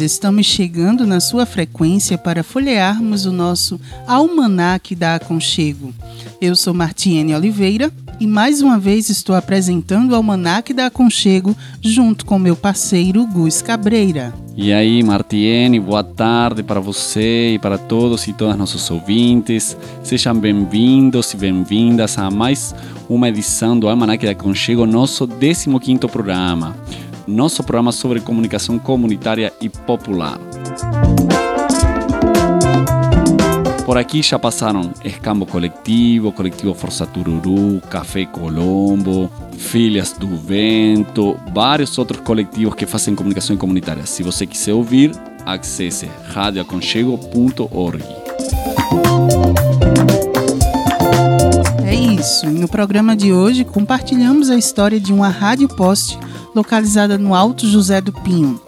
[0.00, 5.94] Estamos chegando na sua frequência para folhearmos o nosso Almanac da Aconchego.
[6.40, 12.26] Eu sou Martiene Oliveira e mais uma vez estou apresentando o Almanac da Aconchego junto
[12.26, 14.34] com meu parceiro Gus Cabreira.
[14.56, 19.76] E aí, Martiene, boa tarde para você e para todos e todas nossos ouvintes.
[20.02, 22.74] Sejam bem-vindos e bem-vindas a mais
[23.08, 26.74] uma edição do Almanac da Aconchego, nosso 15º programa
[27.26, 30.38] nosso programa sobre comunicação comunitária e popular.
[33.84, 41.96] Por aqui já passaram Escambo Coletivo, Coletivo Força Tururu, Café Colombo, Filhas do Vento, vários
[41.96, 44.04] outros coletivos que fazem comunicação comunitária.
[44.04, 45.12] Se você quiser ouvir,
[45.46, 48.04] acesse radioaconchego.org.
[52.18, 56.18] isso, no programa de hoje compartilhamos a história de uma rádio poste
[56.54, 58.60] localizada no Alto José do Pinho.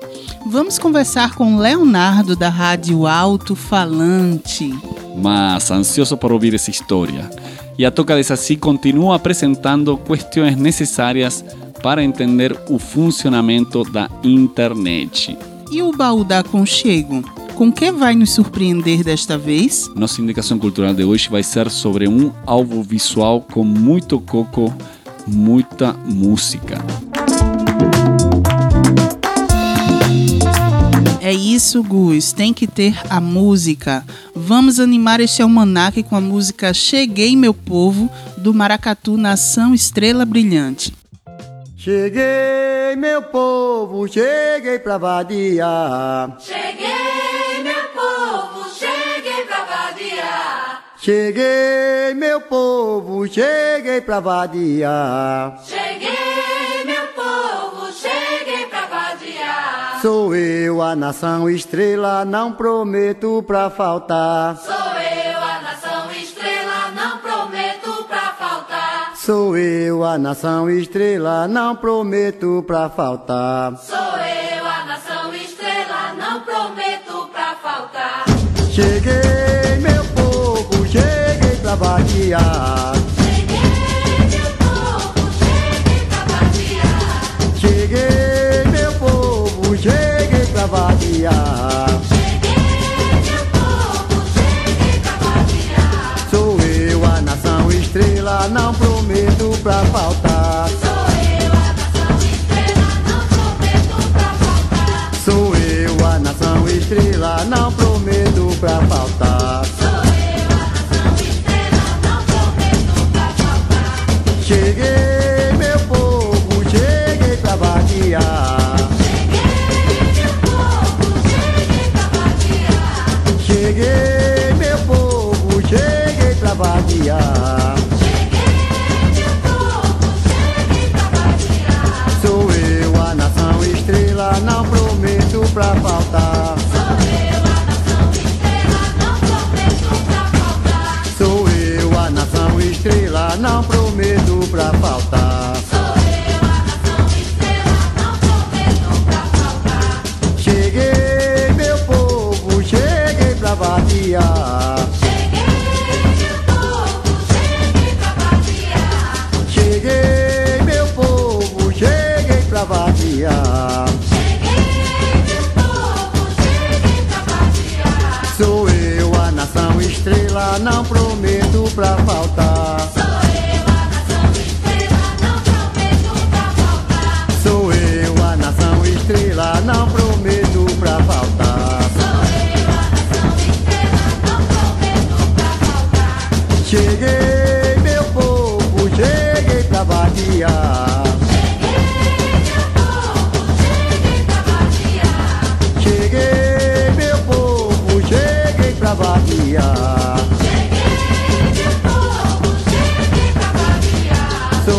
[0.47, 4.75] Vamos conversar com Leonardo da Rádio Alto Falante.
[5.17, 7.31] Mas ansioso por ouvir essa história.
[7.79, 11.45] E a Toca Desassi continua apresentando questões necessárias
[11.83, 15.37] para entender o funcionamento da internet.
[15.71, 17.23] E o baú da Aconchego?
[17.59, 19.91] Com que vai nos surpreender desta vez?
[19.97, 24.72] Nossa indicação cultural de hoje vai ser sobre um alvo visual com muito coco,
[25.27, 26.78] muita música.
[31.21, 32.33] É isso, Gus.
[32.33, 34.04] Tem que ter a música.
[34.37, 40.94] Vamos animar este almanaque com a música Cheguei, meu povo, do Maracatu Nação Estrela Brilhante.
[41.77, 46.37] Cheguei, meu povo, cheguei pra vadiar.
[46.38, 47.08] Cheguei,
[51.00, 55.56] Cheguei, meu povo, cheguei pra vadiar.
[55.64, 60.00] Cheguei, meu povo, cheguei pra vadiar.
[60.03, 64.56] Sou eu, a nação estrela, não prometo pra faltar.
[64.56, 69.16] Sou eu, a nação estrela, não prometo pra faltar.
[69.16, 73.76] Sou eu, a nação estrela, não prometo pra faltar.
[73.76, 78.25] Sou eu, a nação estrela, não prometo pra faltar.
[78.72, 79.58] Cheguei,
[81.75, 82.93] vadiar.
[87.59, 92.01] Cheguei, meu povo, cheguei pra vadiar.
[92.01, 96.31] Cheguei, meu povo, cheguei pra vadiar.
[96.31, 100.38] Sou eu, a nação estrela, não prometo pra faltar.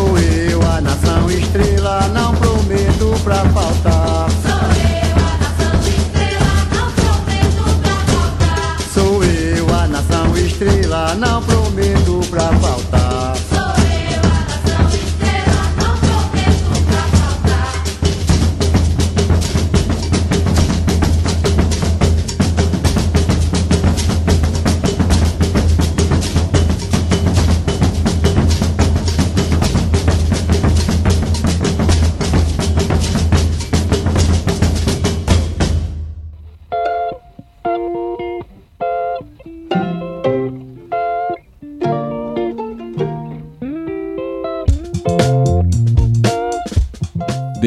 [0.00, 3.99] Sou eu, a nação estrela, não prometo pra faltar.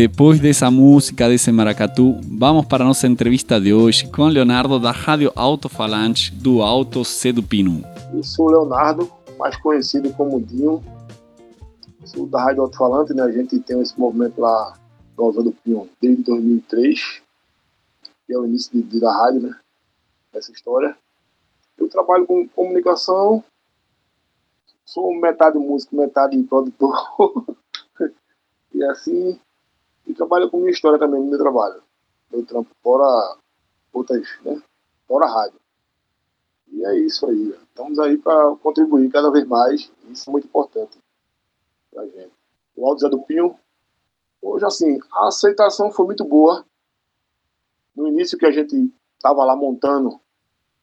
[0.04, 4.92] Depois dessa música, desse maracatu, vamos para a nossa entrevista de hoje com Leonardo da
[4.92, 7.82] Rádio Alto-Falante do Alto C do Pino.
[8.14, 9.10] Eu sou Leonardo,
[9.40, 10.84] mais conhecido como Dinho.
[12.04, 13.24] Sou da Rádio Alto Falante, né?
[13.24, 14.78] A gente tem esse movimento lá
[15.16, 17.22] do Pinho desde 2003,
[18.28, 19.56] que é o início de, de- da rádio, né?
[20.34, 20.98] Essa história.
[21.78, 23.42] Eu trabalho com comunicação,
[24.84, 27.46] sou metade músico, metade produtor.
[28.76, 29.40] e assim,
[30.08, 31.82] e trabalho com minha história também no meu trabalho.
[32.32, 33.38] Meu trampo fora
[33.92, 34.62] outras, né?
[35.08, 35.60] Fora rádio.
[36.68, 37.50] E é isso aí.
[37.50, 39.92] Estamos aí para contribuir cada vez mais.
[40.10, 40.98] Isso é muito importante
[41.92, 42.32] para gente.
[42.76, 43.56] O Alto Zé do Pinho,
[44.42, 46.66] hoje assim, a aceitação foi muito boa.
[47.96, 50.20] No início que a gente estava lá montando,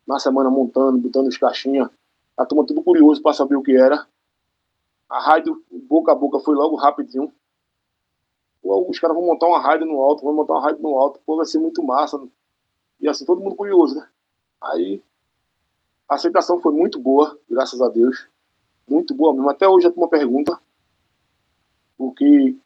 [0.07, 1.89] na semana montando, botando os caixinhas,
[2.37, 4.07] a turma tudo curioso para saber o que era.
[5.09, 7.33] A rádio, boca a boca, foi logo rapidinho.
[8.63, 11.37] Os caras vão montar uma rádio no alto, vão montar uma rádio no alto, pô,
[11.37, 12.21] vai ser muito massa.
[13.01, 14.07] E assim, todo mundo curioso, né?
[14.61, 15.03] Aí
[16.09, 18.29] a aceitação foi muito boa, graças a Deus.
[18.89, 19.49] Muito boa mesmo.
[19.49, 20.59] Até hoje a turma pergunta.
[21.97, 22.57] Porque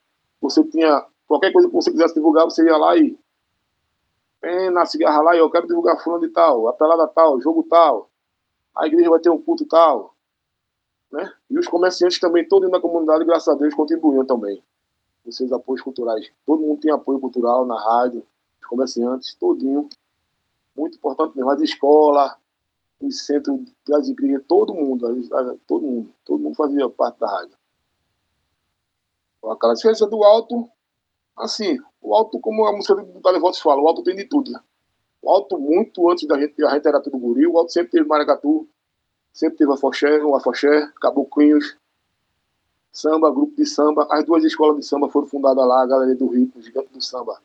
[0.40, 1.06] você tinha.
[1.26, 3.18] Qualquer coisa que você quisesse divulgar, você ia lá e.
[4.40, 7.62] Vem na cigarra lá e eu quero divulgar fulano de tal, a pelada tal, jogo
[7.64, 8.10] tal.
[8.74, 10.14] A igreja vai ter um culto tal.
[11.12, 11.30] Né?
[11.50, 14.62] E os comerciantes também, todos na comunidade, graças a Deus, contribuíam também.
[15.26, 16.30] Esses apoios culturais.
[16.44, 18.26] Todo mundo tem apoio cultural na rádio,
[18.60, 19.88] os comerciantes, todinho.
[20.76, 21.50] Muito importante mesmo.
[21.50, 22.34] As escolas,
[23.00, 27.26] os centros das igrejas, todo mundo, a- a- todo mundo, todo mundo fazia parte da
[27.28, 27.56] rádio.
[29.50, 30.68] Aquela diferença do alto,
[31.36, 34.60] assim, o alto, como a música do Dalevotos fala, o alto tem de tudo, né?
[35.20, 38.06] O alto, muito antes da gente, a gente era tudo guri, o alto sempre teve
[38.08, 38.66] maracatu,
[39.32, 41.76] sempre teve afoxé, o afoxé, caboclinhos,
[42.94, 44.06] samba, grupo de samba.
[44.10, 47.02] As duas escolas de samba foram fundadas lá, a Galeria do Rio, o Gigante do
[47.02, 47.42] Samba.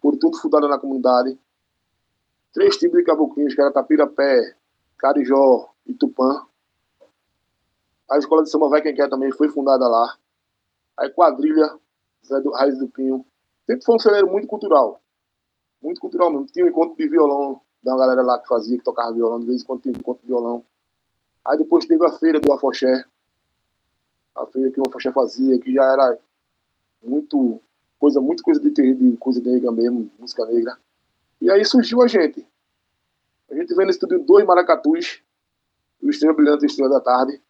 [0.00, 1.38] Foram tudo fundadas na comunidade.
[2.52, 4.54] Três tipos de caboclinhos, que era Tapirapé,
[4.96, 6.46] Carijó e Tupã.
[8.08, 10.16] A escola de samba Vai Quem Quer também foi fundada lá.
[10.96, 11.76] Aí quadrilha,
[12.24, 13.26] Zé do Raiz do Pinho.
[13.66, 15.00] Sempre foi um celeiro muito cultural.
[15.82, 16.46] Muito cultural mesmo.
[16.46, 19.62] Tinha um encontro de violão da galera lá que fazia, que tocava violão, de vez
[19.62, 20.64] em quando tinha um encontro de violão.
[21.44, 23.04] Aí depois teve a feira do Afoxé.
[24.34, 26.18] A feira que o Afoxé fazia, que já era
[27.02, 27.60] muito
[27.98, 30.76] coisa, muito coisa de de coisa negra mesmo, música negra.
[31.40, 32.46] E aí surgiu a gente.
[33.50, 35.22] A gente veio no estúdio dois maracatus,
[36.02, 37.40] o Estrela Brilhante e Estrela da Tarde.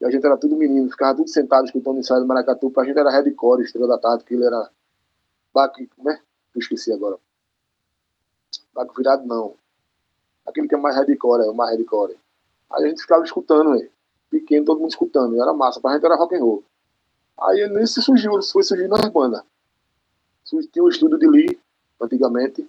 [0.00, 2.70] E a gente era tudo menino, ficava tudo sentado escutando o ensaio do maracatu.
[2.70, 4.70] Pra gente era Redcore, Estrela da Tarde, que ele era.
[5.52, 6.20] Baque, como é?
[6.54, 7.16] Eu esqueci agora.
[8.74, 9.54] Baque virado não.
[10.44, 12.18] Aquele que é mais Redcore, é o mais Redcore.
[12.70, 13.88] Aí a gente ficava escutando, né?
[14.34, 15.36] Pequeno, todo mundo escutando.
[15.36, 15.80] E era massa.
[15.80, 16.64] Pra gente era rock and roll.
[17.40, 19.42] Aí nisso surgiu, foi surgindo bandas.
[20.44, 21.58] Surgiu- Tinha o estúdio de Lee,
[22.00, 22.68] antigamente,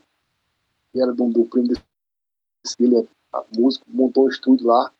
[0.91, 4.91] que era do, do primo desse filho, a músico, montou um estúdio lá.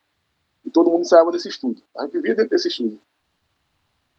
[0.64, 1.84] E todo mundo ensaiava nesse estúdio.
[1.96, 3.00] A gente vivia dentro desse estúdio.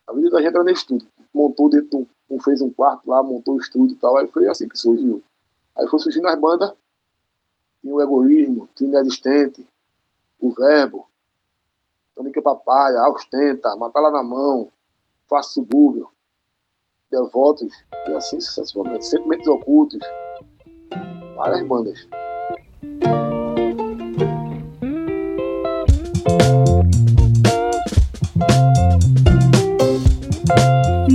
[0.07, 1.07] A vida da gente era nesse estúdio.
[1.33, 4.15] Montou dentro, um, fez um quarto lá, montou o estúdio e tal.
[4.17, 5.21] Aí foi assim que surgiu.
[5.75, 6.71] Aí foi surgindo as bandas.
[7.81, 9.67] Tinha o egoísmo, tinha o inexistente,
[10.39, 11.07] o verbo,
[12.17, 14.71] Tônica Papaya, Austenta, Matala na Mão,
[15.29, 16.09] Faça Subúrbio,
[17.11, 17.71] Devotos,
[18.07, 19.05] e assim sucessivamente.
[19.05, 19.99] Sentimentos Ocultos,
[21.35, 22.07] várias bandas.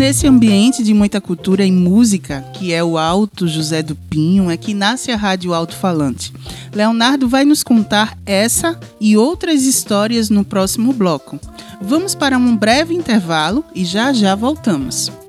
[0.02, 4.56] Nesse ambiente de muita cultura e música, que é o Alto José do Pinho, é
[4.56, 6.32] que nasce a Rádio Alto Falante.
[6.74, 11.38] Leonardo vai nos contar essa e outras histórias no próximo bloco.
[11.80, 15.21] Vamos para um breve intervalo e já já voltamos.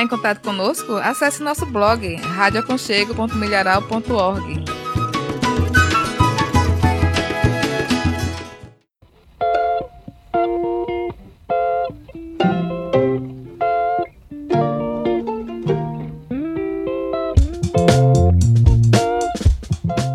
[0.00, 0.96] Entrar em contato conosco?
[0.96, 4.64] Acesse nosso blog radioaconchego.milharal.org.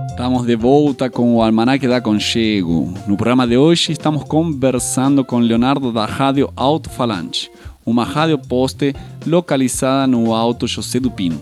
[0.09, 2.91] Estamos de volta com o Almanaque da Conchego.
[3.07, 7.51] No programa de hoje estamos conversando com Leonardo da Rádio Alto Falante,
[7.85, 11.41] uma rádio poste localizada no Alto José do Pino.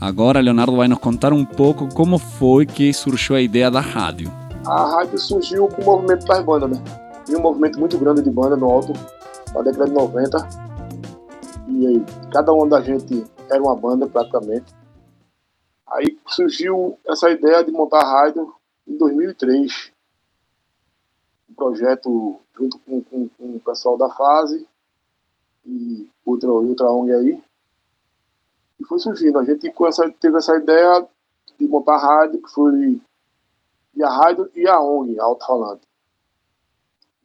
[0.00, 4.30] Agora Leonardo vai nos contar um pouco como foi que surgiu a ideia da rádio.
[4.66, 6.84] A rádio surgiu com o movimento das bandas, né?
[7.24, 8.92] Tinha um movimento muito grande de banda no alto,
[9.54, 10.48] na década de 90.
[11.68, 14.74] E aí, cada uma da gente era uma banda praticamente.
[15.92, 18.52] Aí surgiu essa ideia de montar a rádio
[18.86, 19.92] em 2003.
[21.50, 24.66] Um projeto junto com, com- com o pessoal da fase
[25.66, 27.44] e outra, outra ONG aí.
[28.78, 29.38] E foi surgindo.
[29.38, 31.06] A gente essa, teve essa ideia
[31.58, 33.00] de montar a rádio, que foi
[33.94, 35.88] e a rádio e a ONG, Alto Falante.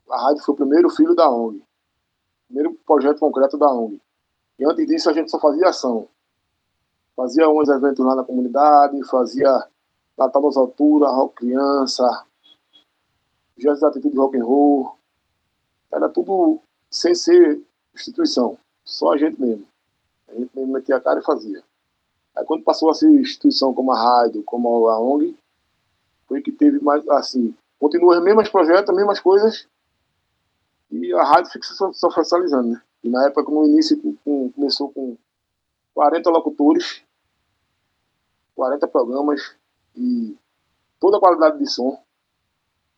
[0.10, 1.62] A rádio foi o primeiro filho da ONG,
[2.48, 4.02] primeiro projeto concreto da ONG.
[4.58, 6.08] E antes disso a gente só fazia ação.
[7.16, 9.68] Fazia uns eventos lá na comunidade, fazia
[10.18, 12.26] Natal das Alturas, Rock Criança,
[13.58, 14.96] Gestos da Atitude Rock and Roll.
[15.92, 17.62] Era tudo sem ser
[18.02, 19.66] instituição, só a gente mesmo.
[20.28, 21.64] A gente mesmo metia a cara e fazia.
[22.36, 25.38] Aí quando passou a ser instituição como a rádio, como a ONG,
[26.28, 29.68] foi que teve mais, assim, continua os mesmos projetos, as mesmas coisas,
[30.90, 32.82] e a rádio fica se oficializando, né?
[33.04, 35.18] E na época, no início, com- começou com
[35.94, 37.04] 40 locutores,
[38.56, 39.56] 40 programas,
[39.96, 40.38] e
[41.00, 42.02] toda a qualidade de som,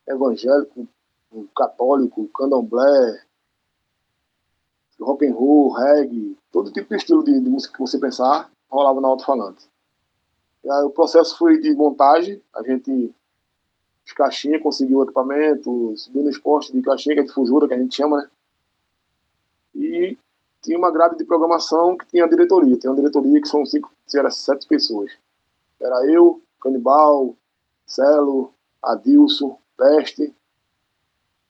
[0.07, 0.87] evangélico,
[1.55, 3.23] católico, candomblé,
[5.03, 9.01] rock and roll, reggae, todo tipo de estilo de, de música que você pensar, rolava
[9.01, 9.67] na alto-falante.
[10.63, 13.13] O processo foi de montagem, a gente
[14.05, 15.93] os caixinha, conseguiu o equipamento,
[16.29, 18.29] esporte de caixinha, que é de fujura, que a gente chama, né?
[19.75, 20.17] E
[20.61, 22.77] tinha uma grade de programação que tinha a diretoria.
[22.77, 25.11] Tem uma diretoria que são cinco, era sete pessoas.
[25.79, 27.35] Era eu, Canibal,
[27.85, 30.33] Celo, Adilson, Peste.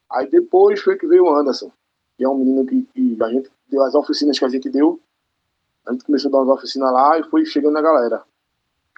[0.10, 1.72] Aí depois foi que veio o Anderson,
[2.17, 5.00] que é um menino que, que a gente deu as oficinas que a gente deu.
[5.86, 8.24] A gente começou a dar umas oficinas lá e foi chegando na galera.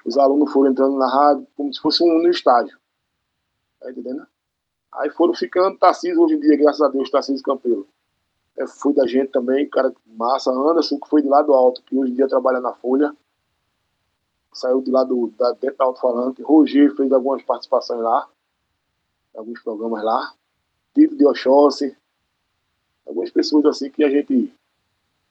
[0.06, 2.78] Os alunos foram entrando na rádio como se fosse um no estágio.
[3.80, 4.26] Tá entendendo?
[4.94, 7.88] Aí foram ficando Tarcísio hoje em dia, graças a Deus, Tarcísio Campelo.
[8.58, 11.98] É, foi da gente também, cara massa, Anderson, que foi de lá do alto, que
[11.98, 13.14] hoje em dia trabalha na Folha.
[14.54, 16.42] Saiu de lá do, da, dentro da alto-falante.
[16.42, 18.30] Roger fez algumas participações lá,
[19.36, 20.34] alguns programas lá.
[20.94, 21.98] Tito de Oxóssi.
[23.06, 24.54] Algumas pessoas assim que a gente.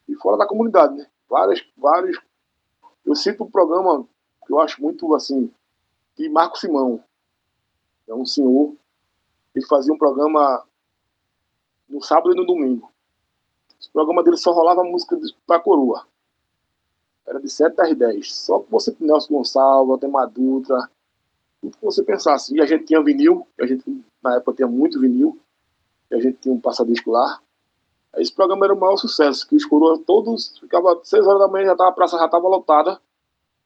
[0.08, 1.06] E fora da comunidade, né?
[1.28, 2.20] Várias, vários.
[3.04, 4.06] Eu cito um programa
[4.46, 5.50] que eu acho muito assim,
[6.16, 7.02] de Marco Simão
[8.06, 8.74] é um senhor,
[9.54, 10.64] ele fazia um programa
[11.88, 12.90] no sábado e no domingo.
[13.80, 16.06] Esse programa dele só rolava música da coroa.
[17.26, 18.32] Era de 7 às 10.
[18.32, 20.90] Só que você tem Nelson Gonçalves, tem Madutra,
[21.60, 22.54] tudo que você pensasse.
[22.54, 23.84] E a gente tinha vinil, a gente
[24.22, 25.38] na época tinha muito vinil,
[26.10, 27.40] e a gente tinha um passadisco lá.
[28.16, 31.66] Esse programa era o maior sucesso, que os coroas todos, ficava 6 horas da manhã,
[31.66, 33.00] já tava, a praça já estava lotada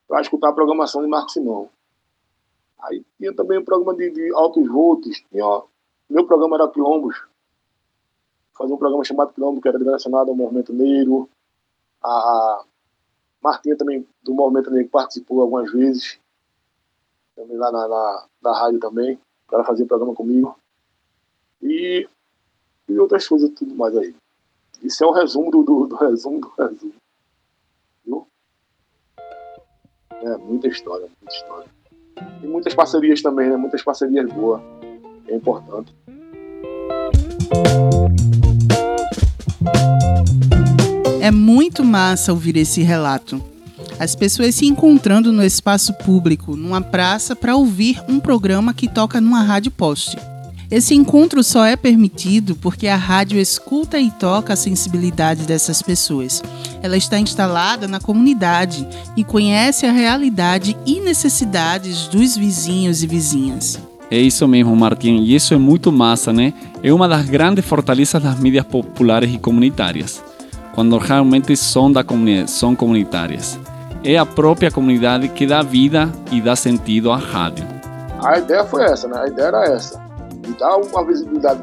[0.06, 1.68] para escutar a programação de Marco Simão.
[2.80, 5.22] Aí tinha também um programa de, de altos volts.
[5.30, 5.64] Tinha, ó,
[6.08, 7.16] meu programa era Quilombos.
[8.56, 11.28] Fazia um programa chamado Quilombo, que era direcionado ao movimento negro.
[12.02, 12.64] A,
[13.40, 16.18] Martinha também, do movimento negro, participou algumas vezes.
[17.36, 19.18] Também lá na, na, na rádio também.
[19.50, 20.58] Ela fazia programa comigo.
[21.62, 22.08] E,
[22.88, 24.14] e outras coisas, tudo mais aí.
[24.82, 26.94] Isso é o resumo do, do, do resumo do resumo.
[28.04, 28.26] Viu?
[30.22, 31.68] É, muita história, muita história.
[32.42, 33.56] E muitas parcerias também, né?
[33.56, 34.62] Muitas parcerias boas.
[35.26, 35.94] É importante.
[41.20, 43.42] É muito massa ouvir esse relato.
[43.98, 49.20] As pessoas se encontrando no espaço público, numa praça, para ouvir um programa que toca
[49.20, 50.16] numa rádio poste.
[50.70, 56.42] Esse encontro só é permitido porque a rádio escuta e toca a sensibilidade dessas pessoas.
[56.82, 63.80] Ela está instalada na comunidade e conhece a realidade e necessidades dos vizinhos e vizinhas.
[64.10, 66.52] É isso mesmo, Martim, e isso é muito massa, né?
[66.82, 70.22] É uma das grandes fortalezas das mídias populares e comunitárias,
[70.74, 73.58] quando realmente são, da comuni são comunitárias.
[74.04, 77.66] é a própria comunidade que dá vida e dá sentido à rádio.
[78.22, 79.18] A ideia foi essa, né?
[79.18, 80.07] A ideia era essa.
[80.48, 81.62] De dar uma visibilidade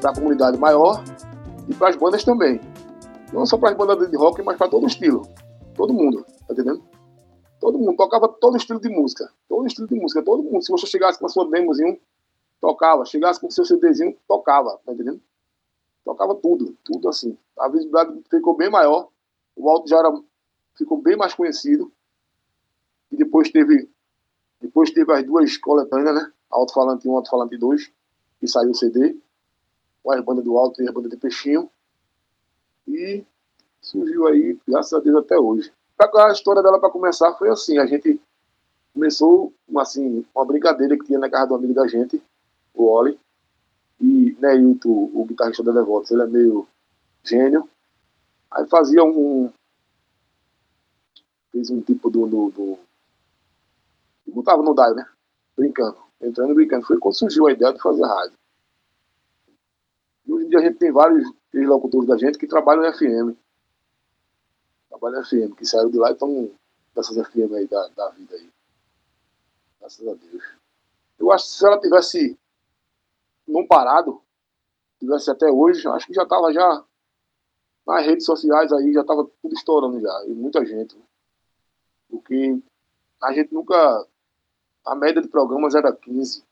[0.00, 1.02] para a comunidade maior
[1.68, 2.60] e para as bandas também.
[3.32, 5.22] Não só para as bandas de rock, mas para todo estilo.
[5.74, 6.82] Todo mundo, tá entendendo?
[7.60, 9.28] Todo mundo tocava todo estilo de música.
[9.48, 10.62] Todo estilo de música, todo mundo.
[10.62, 11.98] Se você chegasse com a sua demozinho,
[12.60, 13.04] tocava.
[13.04, 15.20] Chegasse com o seu CDzinho, tocava, tá entendendo?
[16.04, 17.36] Tocava tudo, tudo assim.
[17.58, 19.08] A visibilidade ficou bem maior.
[19.56, 20.12] O alto já era,
[20.76, 21.90] ficou bem mais conhecido.
[23.10, 23.90] E depois teve,
[24.60, 26.32] depois teve as duas coletâneas, né?
[26.50, 27.92] Alto-falante 1, Alto-falante 2,
[28.40, 29.16] que saiu o CD.
[30.02, 31.70] Com as bandas do Alto e as bandas de Peixinho.
[32.86, 33.24] E
[33.80, 35.72] surgiu aí, graças a Deus, até hoje.
[35.98, 38.20] A história dela, para começar, foi assim: a gente
[38.94, 42.22] começou uma, assim, uma brincadeira que tinha na casa do amigo da gente,
[42.74, 43.18] o Oli.
[44.00, 46.68] E Neilton, o guitarrista da Devotos, ele é meio
[47.24, 47.68] gênio.
[48.50, 49.52] Aí fazia um.
[51.50, 52.26] Fez um tipo do.
[52.26, 52.78] do, do
[54.32, 55.06] botava no dive, né?
[55.56, 56.07] Brincando.
[56.20, 56.86] Entrando e brincando.
[56.86, 58.38] Foi quando surgiu a ideia de fazer rádio.
[60.26, 63.36] E hoje em dia a gente tem vários ex-locutores da gente que trabalham no FM.
[64.88, 66.50] Trabalham no FM, que saíram de lá e estão
[66.94, 68.50] nessas FM aí da, da vida aí.
[69.80, 70.44] Graças a Deus.
[71.18, 72.38] Eu acho que se ela tivesse
[73.46, 74.20] não parado,
[74.98, 76.84] tivesse até hoje, acho que já estava já
[77.86, 80.96] nas redes sociais aí, já estava tudo estourando já, e muita gente.
[80.96, 81.02] né?
[82.10, 82.60] Porque
[83.22, 84.06] a gente nunca.
[84.88, 86.42] A média de programas era 15,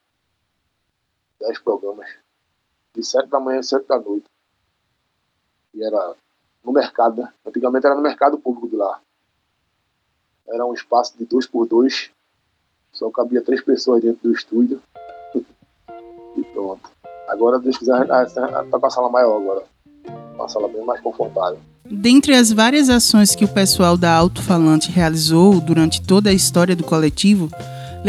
[1.40, 2.06] 10 programas.
[2.94, 4.26] De 7 da manhã a 7 da noite.
[5.72, 6.14] E era
[6.62, 7.32] no mercado, né?
[7.46, 9.00] Antigamente era no mercado público de lá.
[10.46, 12.10] Era um espaço de dois por dois.
[12.92, 14.82] Só cabia três pessoas dentro do estúdio.
[16.36, 16.90] e pronto.
[17.28, 18.26] Agora, Deus quiser, tá
[18.70, 19.64] com a sala maior agora.
[20.34, 21.58] Uma sala bem mais confortável.
[21.86, 26.76] Dentre as várias ações que o pessoal da Alto Falante realizou durante toda a história
[26.76, 27.48] do coletivo,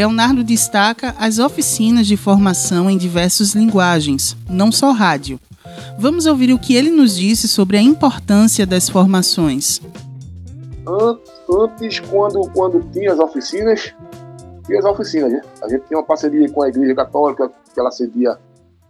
[0.01, 5.39] Leonardo destaca as oficinas de formação em diversas linguagens, não só rádio.
[5.97, 9.81] Vamos ouvir o que ele nos disse sobre a importância das formações.
[10.87, 11.17] An-
[11.49, 13.91] Antes, quando, quando tinha as oficinas,
[14.67, 15.41] tinha as oficinas, né?
[15.63, 18.37] A gente tinha uma parceria com a Igreja Católica, que ela cedia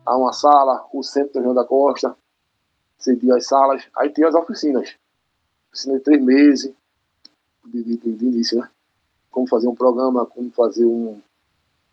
[0.05, 2.13] a uma sala, o Centro João da Costa,
[2.99, 4.89] cedia as salas, aí tinha as oficinas.
[5.71, 6.71] Oficina de três meses,
[7.65, 8.67] de, de- de início, né?
[9.37, 11.21] Como fazer um programa, como fazer um,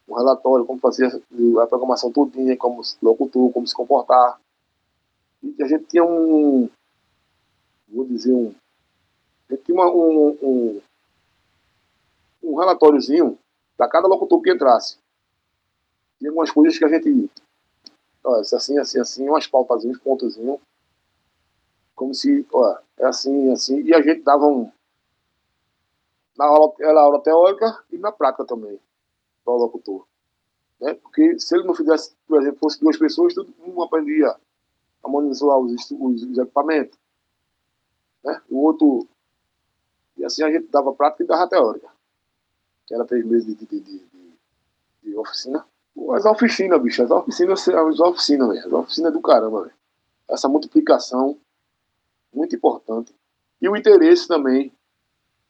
[0.09, 1.09] um relatório, como fazer
[1.62, 4.40] a programação todinha, como se locutor, como se comportar.
[5.42, 6.70] E a gente tinha um,
[7.87, 8.54] vou dizer um,
[9.46, 10.80] a gente tinha uma- um, um,
[12.42, 13.38] um relatóriozinho
[13.76, 14.96] para cada locutor que entrasse.
[16.18, 17.30] Tinha algumas coisas que a gente.
[18.24, 20.61] Ó, assim, assim, assim, umas pautazinhas, uns.
[21.94, 23.83] Como se, ó, é assim, assim.
[23.83, 24.72] E a gente dava um.
[26.37, 28.79] Na aula, era aula teórica e na prática também,
[29.44, 30.07] para o locutor.
[30.81, 30.94] Né?
[30.94, 34.35] Porque se ele não fizesse, por exemplo, fosse duas pessoas, todo mundo aprendia
[35.03, 36.99] a monitorar os, os, os equipamentos.
[38.25, 38.40] Né?
[38.51, 39.07] O outro
[40.16, 41.88] e assim a gente dava prática e dava teórica.
[42.87, 44.03] Que era três meses de, de, de,
[45.03, 45.66] de, oficina.
[46.12, 48.59] As oficinas, bicho, as oficinas, as oficinas.
[48.64, 49.75] As oficinas do caramba, velho.
[50.29, 51.38] Essa multiplicação,
[52.33, 53.14] muito importante.
[53.61, 54.73] E o interesse também.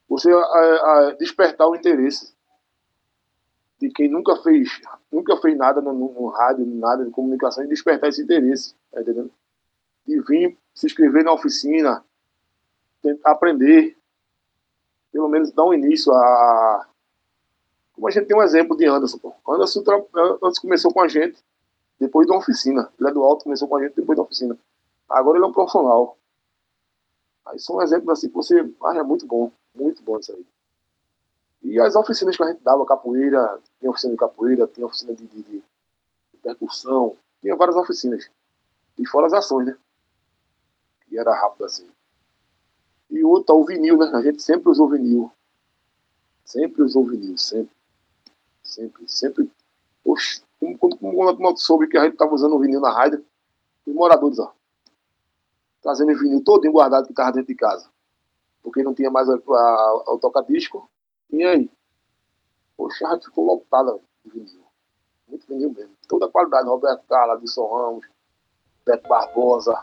[0.09, 2.35] Você a, a, despertar o interesse
[3.81, 8.09] de quem nunca fez, nunca fez nada no, no, rádio, nada de comunicação, e despertar
[8.09, 9.31] esse interesse, tá entendendo?
[10.07, 12.05] De vir se inscrever na oficina,
[13.25, 13.97] aprender,
[15.12, 16.88] pelo menos dar um início a.
[17.93, 19.19] Como a gente tem um exemplo de Anderson.
[19.19, 19.35] Pô.
[19.49, 21.43] Anderson, tra- Anderson começou com a gente
[21.99, 22.93] depois da oficina.
[22.99, 24.59] Ele é do alto, começou com a gente depois da oficina.
[25.09, 26.19] Agora ele é um profissional.
[27.47, 28.69] Aí são exemplos assim que você.
[28.83, 29.53] Ah, é muito bom.
[29.74, 30.46] Muito bom isso aí.
[31.62, 35.26] E as oficinas que a gente dava, capoeira, tinha oficina de capoeira, tinha oficina de,
[35.26, 35.64] de, de-
[36.42, 38.30] percussão, tinha várias oficinas.
[38.98, 39.78] E fora as ações, né?
[41.10, 41.88] E era rápido assim.
[43.10, 44.10] E outra, o vinil, né?
[44.12, 45.32] A gente sempre usou vinil.
[46.44, 47.74] Sempre usou vinil, sempre.
[48.62, 49.50] Sempre, sempre.
[50.04, 53.24] Oxe, como, como a turma soube que a gente estava usando o vinil na rádio,
[53.87, 54.54] os moradores, ó.
[55.80, 57.88] Trazendo o vinil todinho guardado que estava dentro de casa.
[58.64, 60.88] Porque não tinha mais a- a- o toca-disco.
[61.31, 61.70] E aí?
[62.77, 64.64] Poxa, a ficou lotada de vinil.
[65.29, 65.92] Muito vinil mesmo.
[66.09, 66.66] Toda a qualidade.
[66.66, 68.07] Roberto Carla, Wilson Ramos,
[68.85, 69.79] Beto Barbosa.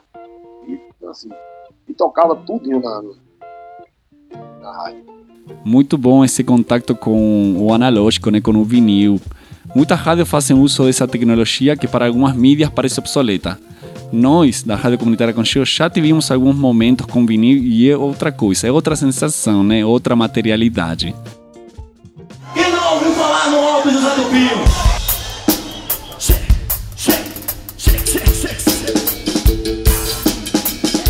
[0.67, 1.29] E assim.
[1.87, 3.01] E tocava tudinho na,
[4.59, 5.05] na rádio.
[5.65, 9.19] Muito bom esse contato com o analógico, né, com o vinil.
[9.75, 13.59] Muitas rádios fazem uso dessa tecnologia que para algumas mídias parece obsoleta.
[14.11, 18.67] Nós da Rádio Comunitária Conchego já tivemos alguns momentos com vinil e é outra coisa,
[18.67, 19.85] é outra sensação, né?
[19.85, 21.15] Outra materialidade.
[22.53, 24.91] Quem não ouviu falar no Alves do Pio?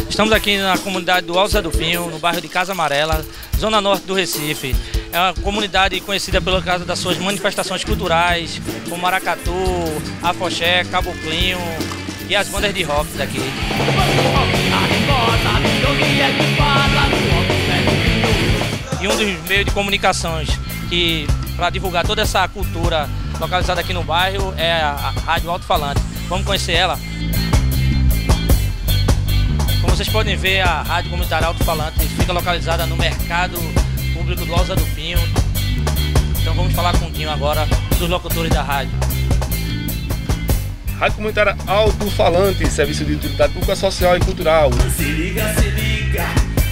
[0.10, 3.26] Estamos aqui na comunidade do Zé do Pinho, no bairro de Casa Amarela,
[3.58, 4.76] zona norte do Recife.
[5.12, 9.52] É uma comunidade conhecida pela casa das suas manifestações culturais, como Maracatu,
[10.22, 11.58] Afoxé, Caboclinho
[12.32, 13.42] e as bandas de rock daqui.
[19.02, 20.50] E um dos meios de comunicações
[20.88, 26.00] que para divulgar toda essa cultura localizada aqui no bairro é a Rádio Alto Falante.
[26.30, 26.98] Vamos conhecer ela?
[29.82, 33.58] Como vocês podem ver, a Rádio Comunitária Alto Falante fica localizada no mercado
[34.14, 35.20] público do Alza do Pinho.
[36.40, 37.68] Então vamos falar com o Dinho agora,
[38.00, 39.11] dos locutores da rádio.
[41.02, 44.70] Rádio Comunitária Alto Falante, serviço de utilidade pública, social e cultural.
[44.96, 46.24] Se liga, se liga,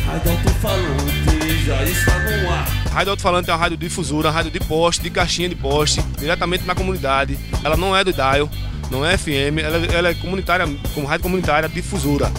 [0.05, 2.67] Rádio Alto Falante já está no ar.
[2.93, 5.99] Rádio Alto Falante é uma rádio difusora, uma rádio de poste, de caixinha de poste,
[6.19, 7.39] diretamente na comunidade.
[7.63, 8.47] Ela não é do dial,
[8.91, 12.31] não é FM, ela, ela é comunitária, como rádio comunitária, difusora.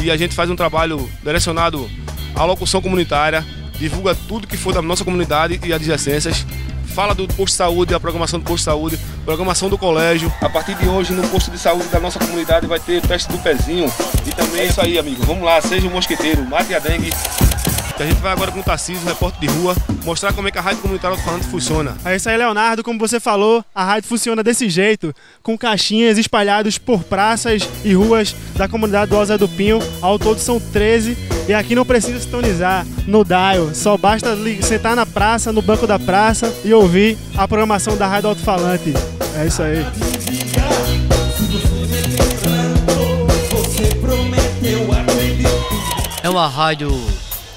[0.00, 1.90] E a gente faz um trabalho direcionado
[2.36, 3.44] à locução comunitária,
[3.80, 6.46] divulga tudo que for da nossa comunidade e adjacências.
[6.94, 10.32] Fala do posto de saúde, a programação do posto de saúde, programação do colégio.
[10.40, 13.38] A partir de hoje, no posto de saúde da nossa comunidade, vai ter teste do
[13.38, 13.92] pezinho.
[14.24, 15.26] E também é isso aí, amigo.
[15.26, 17.10] Vamos lá, seja um mosqueteiro, mate a dengue.
[17.98, 20.60] A gente vai agora com o Tarcísio, repórter de rua, mostrar como é que a
[20.60, 21.96] rádio comunitária Alto Falante funciona.
[22.04, 22.84] É isso aí, Leonardo.
[22.84, 28.36] Como você falou, a rádio funciona desse jeito, com caixinhas espalhadas por praças e ruas
[28.54, 29.78] da comunidade do Alza do Pinho.
[30.02, 31.16] Ao todo são 13.
[31.48, 35.98] E aqui não precisa sintonizar no dial, só basta sentar na praça, no banco da
[35.98, 38.92] praça e ouvir a programação da Rádio Alto Falante.
[39.38, 39.86] É isso aí.
[46.22, 46.90] É uma rádio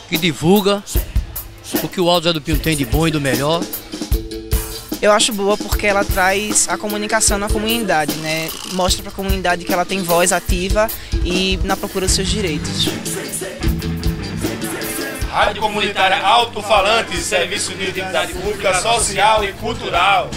[0.09, 0.83] que divulga
[1.83, 3.63] o que o Alto Zé do Pinho tem de bom e do melhor.
[5.01, 8.49] Eu acho boa porque ela traz a comunicação na comunidade, né?
[8.73, 10.89] Mostra para a comunidade que ela tem voz ativa
[11.23, 12.89] e na procura dos seus direitos.
[15.31, 20.29] Rádio Comunitária Alto Falante, serviço de utilidade pública, social e cultural.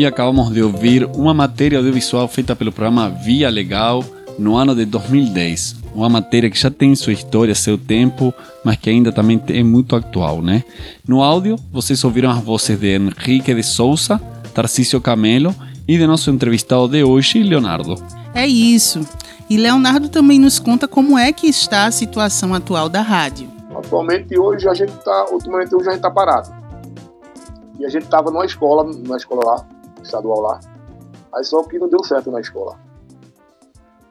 [0.00, 4.02] E acabamos de ouvir uma matéria audiovisual feita pelo programa Via Legal
[4.38, 5.76] no ano de 2010.
[5.94, 8.32] Uma matéria que já tem sua história, seu tempo,
[8.64, 10.64] mas que ainda também é muito atual, né?
[11.06, 14.18] No áudio, vocês ouviram as vozes de Henrique de Souza,
[14.54, 15.54] Tarcísio Camelo
[15.86, 18.02] e de nosso entrevistado de hoje, Leonardo.
[18.34, 19.06] É isso.
[19.50, 23.50] E Leonardo também nos conta como é que está a situação atual da rádio.
[23.76, 26.50] Atualmente hoje a gente tá, ultimamente hoje a gente tá parado.
[27.78, 29.66] E a gente tava numa escola, numa escola lá,
[30.02, 30.60] estadual lá.
[31.34, 32.78] Aí só que não deu certo na escola.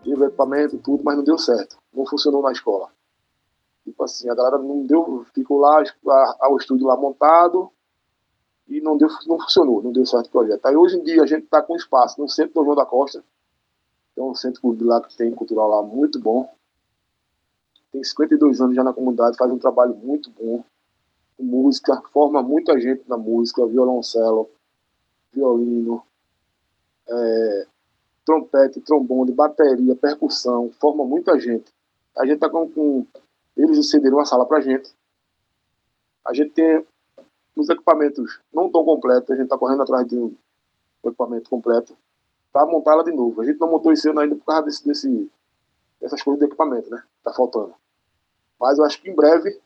[0.03, 1.77] Tive equipamento, tudo, mas não deu certo.
[1.93, 2.89] Não funcionou na escola.
[3.83, 5.83] Tipo assim, a galera não deu, ficou lá,
[6.49, 7.71] o estúdio lá montado
[8.67, 10.65] e não deu, não funcionou, não deu certo o projeto.
[10.65, 13.23] Aí hoje em dia a gente tá com espaço no centro do João da Costa.
[14.15, 16.49] Tem um centro lá que tem cultural lá muito bom
[17.91, 20.63] tem 52 anos já na comunidade, faz um trabalho muito bom
[21.39, 24.49] música, forma muita gente na música, violoncelo,
[25.33, 26.03] violino,
[27.07, 27.67] é,
[28.25, 31.73] trompete, trombone, bateria, percussão, forma muita gente.
[32.17, 33.05] A gente tá com, com
[33.57, 34.93] eles cederam uma sala pra gente.
[36.25, 36.85] A gente tem
[37.55, 40.35] os equipamentos não tão completos, a gente tá correndo atrás de um
[41.03, 41.97] equipamento completo
[42.51, 43.41] para montar ela de novo.
[43.41, 45.31] A gente não montou esse ano ainda por causa desse, desse
[46.01, 47.03] essas coisas de equipamento, né?
[47.23, 47.73] Tá faltando.
[48.59, 49.59] Mas eu acho que em breve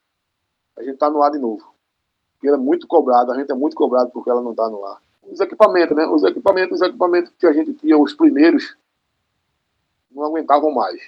[0.77, 1.73] a gente tá no ar de novo.
[2.33, 4.83] Porque ela é muito cobrada, a gente é muito cobrado porque ela não tá no
[4.85, 5.01] ar.
[5.29, 6.05] Os equipamentos, né?
[6.05, 8.75] Os equipamentos, os equipamentos que a gente tinha, os primeiros,
[10.11, 11.01] não aguentavam mais.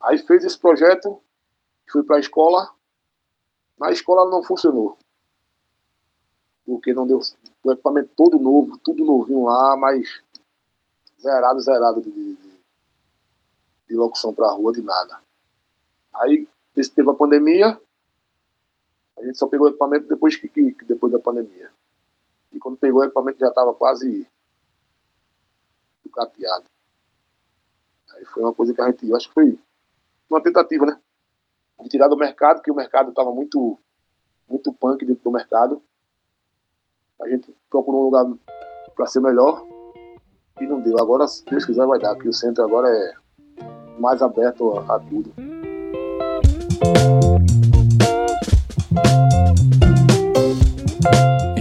[0.00, 1.20] Aí fez esse projeto,
[1.90, 2.72] fui para a escola.
[3.78, 4.98] Na escola não funcionou.
[6.64, 7.20] Porque não deu
[7.62, 10.22] o equipamento todo novo, tudo novinho lá, mas
[11.20, 12.38] zerado, zerado de, de,
[13.88, 15.20] de locução para rua, de nada.
[16.14, 16.48] Aí
[16.94, 17.80] teve a pandemia,
[19.18, 21.70] a gente só pegou o equipamento depois que que depois da pandemia.
[22.52, 24.26] E quando pegou o equipamento já estava quase
[26.10, 26.64] cateado.
[28.14, 29.58] Aí foi uma coisa que a gente, acho que foi
[30.28, 31.00] uma tentativa, né?
[31.80, 33.78] De tirar do mercado, que o mercado estava muito,
[34.48, 35.82] muito punk dentro do mercado.
[37.22, 38.26] A gente procurou um lugar
[38.94, 39.64] para ser melhor
[40.60, 40.98] e não deu.
[40.98, 43.14] Agora, se Deus quiser, vai dar, porque o centro agora é
[43.98, 45.32] mais aberto a, a tudo.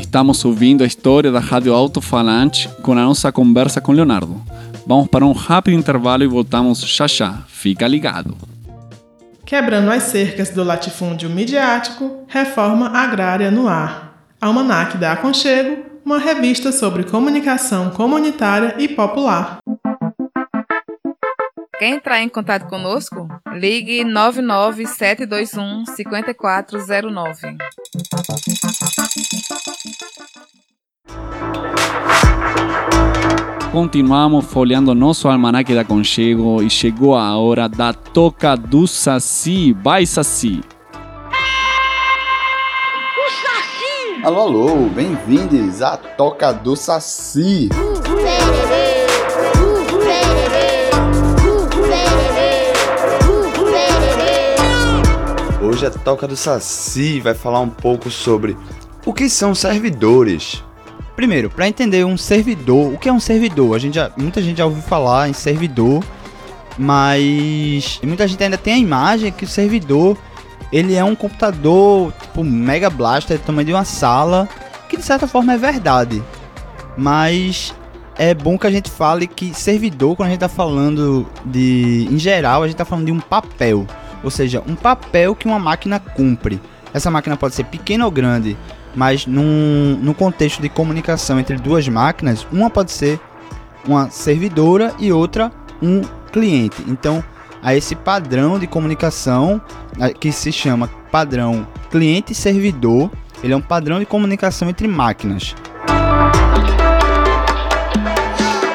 [0.10, 4.42] Estamos ouvindo a história da Rádio Alto-Falante com a nossa conversa com Leonardo.
[4.88, 7.44] Vamos para um rápido intervalo e voltamos já já.
[7.48, 8.36] Fica ligado.
[9.46, 14.26] Quebrando as cercas do latifúndio midiático, reforma agrária no ar.
[14.42, 19.60] Almanac da Aconchego, uma revista sobre comunicação comunitária e popular.
[21.78, 23.28] Quer entrar em contato conosco?
[23.54, 27.58] Ligue 99721 5409.
[33.72, 39.74] Continuamos folheando nosso almanaque da Conchego e chegou a hora da toca do Saci.
[39.74, 40.62] Vai, Saci!
[44.22, 47.70] Alô, alô, bem-vindos à Toca do Saci.
[55.80, 58.58] Hoje a Toca do Saci vai falar um pouco sobre
[59.06, 60.62] o que são servidores.
[61.16, 63.78] Primeiro, para entender um servidor, o que é um servidor?
[63.78, 66.04] A gente já, muita gente já ouviu falar em servidor,
[66.78, 70.18] mas muita gente ainda tem a imagem que o servidor
[70.70, 74.50] ele é um computador tipo Mega Blaster do tamanho de uma sala,
[74.90, 76.22] que de certa forma é verdade.
[76.98, 77.74] Mas
[78.18, 82.06] é bom que a gente fale que servidor, quando a gente tá falando de.
[82.12, 83.88] Em geral, a gente tá falando de um papel.
[84.24, 86.60] Ou seja, um papel que uma máquina cumpre.
[86.94, 88.58] Essa máquina pode ser pequena ou grande,
[88.96, 93.20] mas num, no contexto de comunicação entre duas máquinas, uma pode ser
[93.86, 95.52] uma servidora e outra
[95.82, 96.02] um
[96.32, 96.84] cliente.
[96.88, 97.24] Então,
[97.62, 99.62] a esse padrão de comunicação
[100.00, 103.10] eh, que se chama padrão cliente-servidor,
[103.44, 105.56] ele é um padrão de comunicação entre máquinas.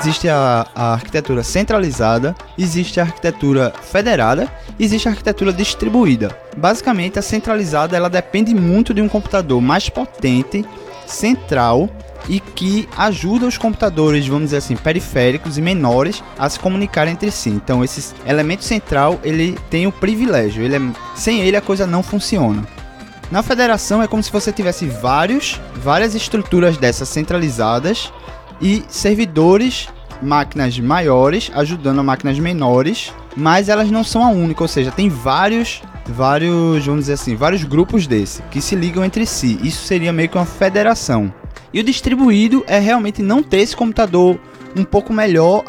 [0.05, 6.39] Existe a, a arquitetura centralizada, existe a arquitetura federada, existe a arquitetura distribuída.
[6.55, 10.63] Basicamente, a centralizada ela depende muito de um computador mais potente,
[11.07, 11.89] central
[12.29, 17.31] e que ajuda os computadores, vamos dizer assim, periféricos e menores a se comunicarem entre
[17.31, 17.49] si.
[17.49, 20.63] Então, esse elemento central ele tem o privilégio.
[20.63, 20.81] Ele é,
[21.15, 22.63] sem ele a coisa não funciona.
[23.31, 28.13] Na federação é como se você tivesse vários, várias estruturas dessas centralizadas
[28.65, 29.89] e servidores,
[30.23, 35.83] máquinas maiores ajudando máquinas menores, mas elas não são a única, ou seja, tem vários,
[36.07, 39.61] vários, vamos dizer assim, vários grupos desse que se ligam entre si.
[39.63, 41.33] Isso seria meio que uma federação.
[41.73, 44.39] E o distribuído é realmente não ter esse computador
[44.77, 45.63] um pouco melhor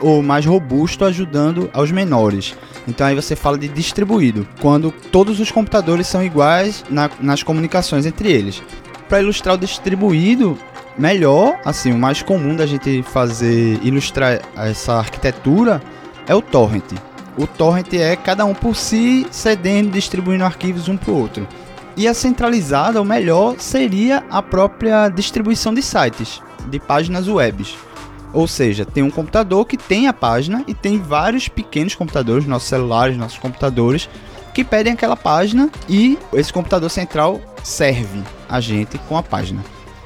[0.00, 2.54] ou mais robusto ajudando aos menores.
[2.86, 8.04] Então aí você fala de distribuído, quando todos os computadores são iguais na, nas comunicações
[8.04, 8.62] entre eles.
[9.08, 10.58] Para ilustrar o distribuído,
[10.98, 15.82] melhor, assim, o mais comum da gente fazer ilustrar essa arquitetura
[16.26, 16.92] é o torrent.
[17.36, 21.48] O torrent é cada um por si, cedendo, distribuindo arquivos um para o outro.
[21.96, 27.74] E a centralizada, o melhor seria a própria distribuição de sites, de páginas webs.
[28.32, 32.68] Ou seja, tem um computador que tem a página e tem vários pequenos computadores, nossos
[32.68, 34.08] celulares, nossos computadores,
[34.54, 39.62] que pedem aquela página e esse computador central serve a gente com a página.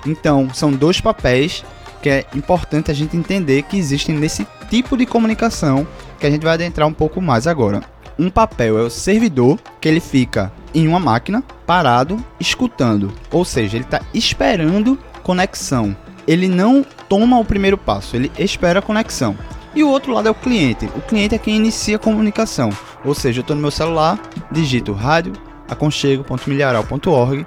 [0.06, 1.64] Então, são dois papéis
[2.02, 5.86] que é importante a gente entender que existem nesse tipo de comunicação
[6.18, 7.82] que a gente vai adentrar um pouco mais agora.
[8.18, 13.12] Um papel é o servidor, que ele fica em uma máquina, parado, escutando.
[13.30, 15.96] Ou seja, ele está esperando conexão.
[16.26, 19.36] Ele não toma o primeiro passo, ele espera a conexão.
[19.74, 20.86] E o outro lado é o cliente.
[20.96, 22.70] O cliente é quem inicia a comunicação.
[23.04, 24.18] Ou seja, eu estou no meu celular,
[24.50, 25.34] digito rádio
[25.68, 27.46] aconchego.milharal.org.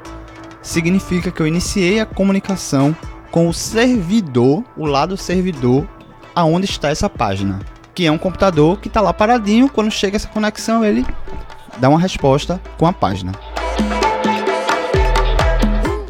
[0.61, 2.95] Significa que eu iniciei a comunicação
[3.31, 5.87] com o servidor, o lado servidor,
[6.35, 7.59] aonde está essa página.
[7.93, 9.69] Que é um computador que está lá paradinho.
[9.69, 11.05] Quando chega essa conexão, ele
[11.77, 13.31] dá uma resposta com a página.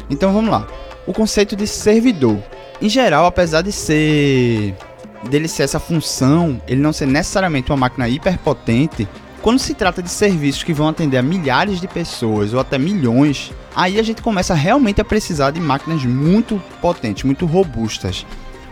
[0.08, 0.66] Então vamos lá.
[1.06, 2.38] O conceito de servidor.
[2.82, 4.74] Em geral, apesar de ser
[5.28, 9.06] dele ser essa função, ele não ser necessariamente uma máquina hiperpotente,
[9.42, 13.52] quando se trata de serviços que vão atender a milhares de pessoas ou até milhões,
[13.74, 18.26] aí a gente começa realmente a precisar de máquinas muito potentes, muito robustas.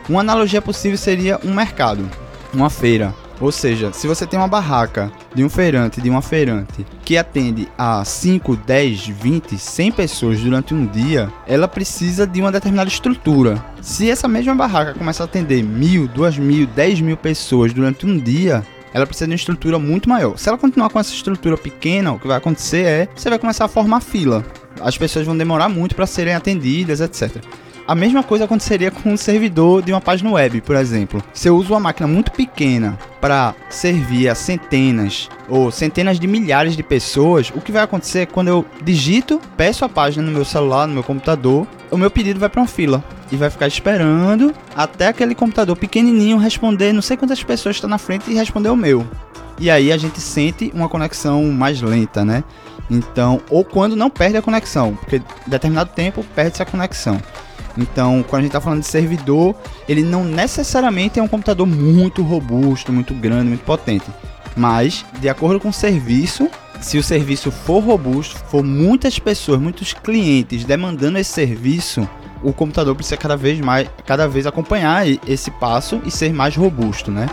[0.08, 2.08] Uma analogia possível seria um mercado,
[2.52, 3.14] uma feira.
[3.40, 7.68] Ou seja, se você tem uma barraca de um feirante, de uma feirante, que atende
[7.78, 13.64] a 5, 10, 20, 100 pessoas durante um dia, ela precisa de uma determinada estrutura.
[13.80, 18.18] Se essa mesma barraca começar a atender mil, duas mil, dez mil pessoas durante um
[18.18, 20.38] dia, ela precisa de uma estrutura muito maior.
[20.38, 23.64] Se ela continuar com essa estrutura pequena, o que vai acontecer é você vai começar
[23.64, 24.44] a formar fila.
[24.80, 27.42] As pessoas vão demorar muito para serem atendidas, etc.
[27.88, 31.22] a mesma coisa aconteceria com um servidor de uma página web, por exemplo.
[31.32, 36.76] Se eu uso uma máquina muito pequena para servir a centenas ou centenas de milhares
[36.76, 40.44] de pessoas, o que vai acontecer é quando eu digito, peço a página no meu
[40.44, 44.52] celular, no meu computador, o meu pedido vai para uma fila e vai ficar esperando
[44.76, 48.76] até aquele computador pequenininho responder, não sei quantas pessoas estão na frente e responder o
[48.76, 49.06] meu.
[49.58, 52.44] E aí a gente sente uma conexão mais lenta, né?
[52.90, 57.18] Então, ou quando não perde a conexão, porque determinado tempo perde-se a conexão.
[57.78, 59.54] Então, quando a gente está falando de servidor,
[59.88, 64.06] ele não necessariamente é um computador muito robusto, muito grande, muito potente.
[64.56, 69.92] Mas, de acordo com o serviço, se o serviço for robusto, for muitas pessoas, muitos
[69.92, 72.08] clientes demandando esse serviço,
[72.42, 77.12] o computador precisa cada vez mais, cada vez acompanhar esse passo e ser mais robusto,
[77.12, 77.26] né?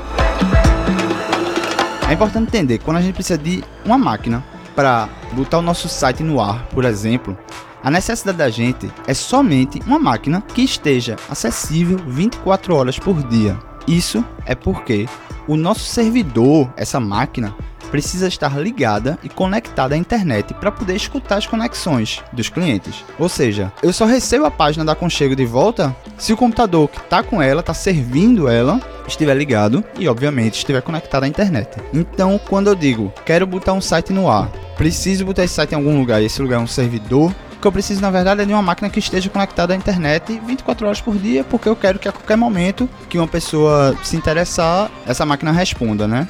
[2.08, 4.43] É importante entender quando a gente precisa de uma máquina
[4.75, 7.36] para botar o nosso site no ar, por exemplo,
[7.85, 13.55] a necessidade da gente é somente uma máquina que esteja acessível 24 horas por dia.
[13.87, 15.07] Isso é porque
[15.47, 17.55] o nosso servidor, essa máquina,
[17.91, 23.05] precisa estar ligada e conectada à internet para poder escutar as conexões dos clientes.
[23.19, 26.97] Ou seja, eu só recebo a página da Conchego de volta se o computador que
[26.97, 31.77] está com ela, está servindo ela, estiver ligado e, obviamente, estiver conectado à internet.
[31.93, 35.75] Então, quando eu digo quero botar um site no ar, preciso botar esse site em
[35.75, 37.31] algum lugar e esse lugar é um servidor,
[37.65, 40.86] que eu preciso, na verdade, é de uma máquina que esteja conectada à internet 24
[40.86, 44.91] horas por dia, porque eu quero que a qualquer momento que uma pessoa se interessar,
[45.04, 46.28] essa máquina responda, né?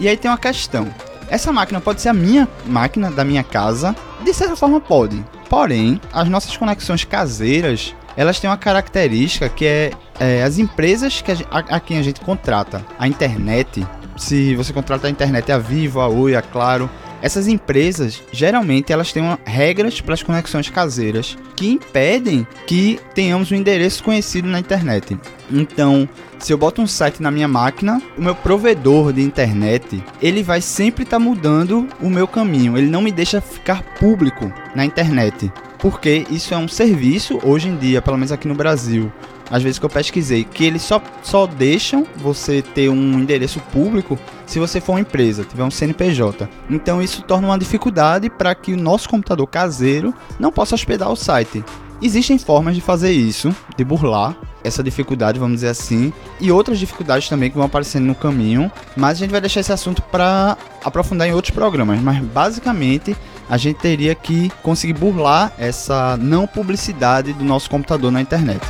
[0.00, 0.92] E aí tem uma questão.
[1.28, 3.94] Essa máquina pode ser a minha máquina da minha casa?
[4.24, 5.24] De certa forma pode.
[5.48, 11.30] Porém, as nossas conexões caseiras, elas têm uma característica que é, é as empresas que
[11.30, 13.86] a, a, a quem a gente contrata a internet.
[14.16, 16.90] Se você contrata a internet a Vivo, a Oi, a Claro,
[17.22, 23.52] essas empresas, geralmente, elas têm uma, regras para as conexões caseiras que impedem que tenhamos
[23.52, 25.16] um endereço conhecido na internet.
[25.48, 26.08] Então,
[26.40, 30.60] se eu boto um site na minha máquina, o meu provedor de internet, ele vai
[30.60, 32.76] sempre estar tá mudando o meu caminho.
[32.76, 35.52] Ele não me deixa ficar público na internet.
[35.78, 39.12] Porque isso é um serviço, hoje em dia, pelo menos aqui no Brasil,
[39.50, 44.18] às vezes que eu pesquisei, que eles só, só deixam você ter um endereço público
[44.52, 46.46] se você for uma empresa, tiver um CNPJ.
[46.68, 51.16] Então isso torna uma dificuldade para que o nosso computador caseiro não possa hospedar o
[51.16, 51.64] site.
[52.02, 57.30] Existem formas de fazer isso, de burlar essa dificuldade, vamos dizer assim, e outras dificuldades
[57.30, 61.26] também que vão aparecendo no caminho, mas a gente vai deixar esse assunto para aprofundar
[61.26, 63.16] em outros programas, mas basicamente
[63.48, 68.60] a gente teria que conseguir burlar essa não publicidade do nosso computador na internet.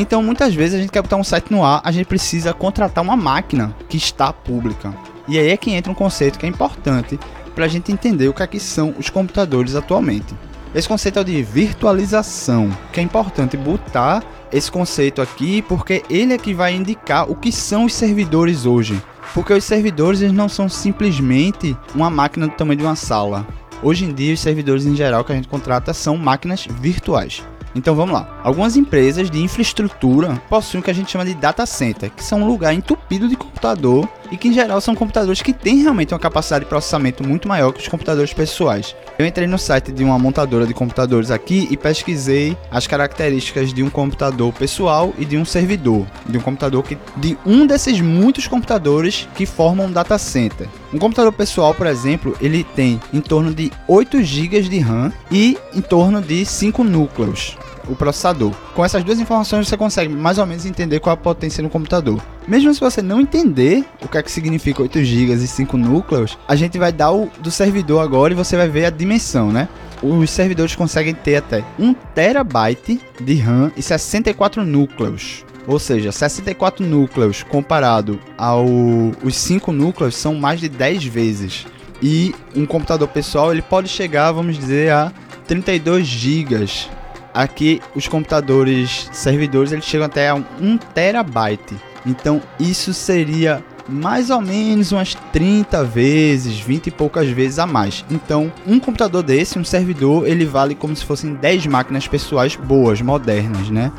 [0.00, 3.02] Então, muitas vezes a gente quer botar um site no ar, a gente precisa contratar
[3.02, 4.94] uma máquina que está pública.
[5.26, 7.18] E aí é que entra um conceito que é importante
[7.52, 10.36] para a gente entender o que, é que são os computadores atualmente.
[10.72, 16.32] Esse conceito é o de virtualização, que é importante botar esse conceito aqui porque ele
[16.32, 19.02] é que vai indicar o que são os servidores hoje.
[19.34, 23.44] Porque os servidores eles não são simplesmente uma máquina do tamanho de uma sala.
[23.82, 27.42] Hoje em dia, os servidores em geral que a gente contrata são máquinas virtuais.
[27.78, 28.40] Então vamos lá.
[28.42, 32.42] Algumas empresas de infraestrutura possuem o que a gente chama de data center, que são
[32.42, 36.20] um lugar entupido de computador e que em geral são computadores que têm realmente uma
[36.20, 38.94] capacidade de processamento muito maior que os computadores pessoais.
[39.18, 43.82] Eu entrei no site de uma montadora de computadores aqui e pesquisei as características de
[43.82, 48.46] um computador pessoal e de um servidor, de um computador que de um desses muitos
[48.46, 50.68] computadores que formam um data center.
[50.92, 55.58] Um computador pessoal, por exemplo, ele tem em torno de 8 GB de RAM e
[55.74, 57.56] em torno de 5 núcleos
[57.88, 58.52] o processador.
[58.74, 62.22] Com essas duas informações você consegue mais ou menos entender qual a potência no computador.
[62.46, 66.38] Mesmo se você não entender o que é que significa 8 GB e 5 núcleos,
[66.46, 69.68] a gente vai dar o do servidor agora e você vai ver a dimensão, né?
[70.02, 75.44] Os servidores conseguem ter até 1 terabyte de RAM e 64 núcleos.
[75.66, 81.66] Ou seja, 64 núcleos comparado aos 5 núcleos são mais de 10 vezes.
[82.00, 85.12] E um computador pessoal ele pode chegar, vamos dizer, a
[85.46, 86.88] 32 gigas
[87.32, 91.76] Aqui os computadores servidores eles chegam até a 1 terabyte.
[92.04, 98.04] Então isso seria mais ou menos umas 30 vezes, 20 e poucas vezes a mais.
[98.10, 103.00] Então, um computador desse, um servidor, ele vale como se fossem 10 máquinas pessoais boas,
[103.00, 103.90] modernas, né?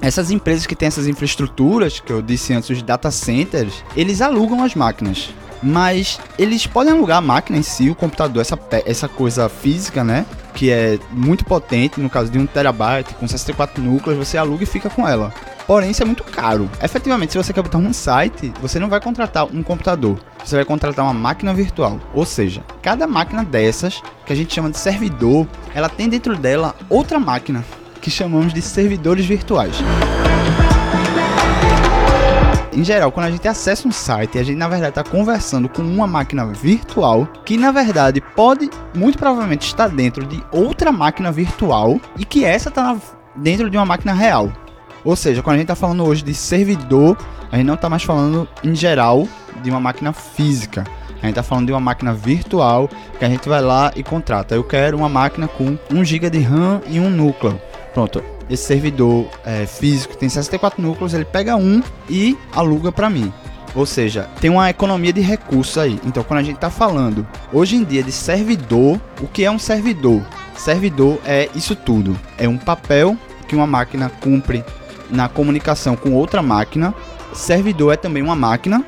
[0.00, 4.62] Essas empresas que têm essas infraestruturas, que eu disse antes, os data centers, eles alugam
[4.62, 5.34] as máquinas.
[5.62, 10.26] Mas eles podem alugar a máquina em si, o computador, essa, essa coisa física, né?
[10.54, 14.66] Que é muito potente, no caso de 1 terabyte, com 64 núcleos, você aluga e
[14.66, 15.32] fica com ela.
[15.66, 16.70] Porém, isso é muito caro.
[16.82, 20.18] Efetivamente, se você quer botar um site, você não vai contratar um computador.
[20.44, 21.98] Você vai contratar uma máquina virtual.
[22.12, 26.74] Ou seja, cada máquina dessas, que a gente chama de servidor, ela tem dentro dela
[26.88, 27.64] outra máquina
[28.00, 29.76] que chamamos de servidores virtuais.
[32.74, 35.80] Em geral, quando a gente acessa um site, a gente na verdade está conversando com
[35.80, 42.00] uma máquina virtual que na verdade pode, muito provavelmente, estar dentro de outra máquina virtual
[42.18, 42.96] e que essa está
[43.36, 44.52] dentro de uma máquina real.
[45.04, 47.16] Ou seja, quando a gente está falando hoje de servidor,
[47.52, 49.28] a gente não está mais falando em geral
[49.62, 50.84] de uma máquina física.
[51.10, 54.56] A gente está falando de uma máquina virtual que a gente vai lá e contrata.
[54.56, 57.60] Eu quero uma máquina com 1 GB de RAM e um núcleo.
[57.92, 63.32] Pronto, esse servidor é, físico tem 64 núcleos, ele pega um e aluga para mim.
[63.74, 65.98] Ou seja, tem uma economia de recursos aí.
[66.04, 69.58] Então, quando a gente está falando hoje em dia de servidor, o que é um
[69.58, 70.22] servidor?
[70.56, 72.18] Servidor é isso tudo.
[72.38, 73.16] É um papel
[73.48, 74.64] que uma máquina cumpre
[75.10, 76.94] na comunicação com outra máquina.
[77.32, 78.84] Servidor é também uma máquina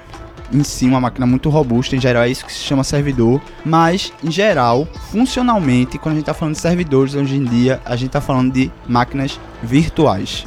[0.53, 1.97] em si, uma máquina muito robusta.
[1.97, 3.40] Em geral, é isso que se chama servidor.
[3.64, 7.97] Mas, em geral, funcionalmente, quando a gente está falando de servidores hoje em dia, a
[7.97, 10.47] gente está falando de máquinas virtuais.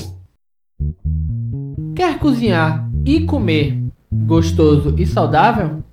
[1.96, 3.80] Quer cozinhar e comer
[4.12, 5.84] gostoso e saudável?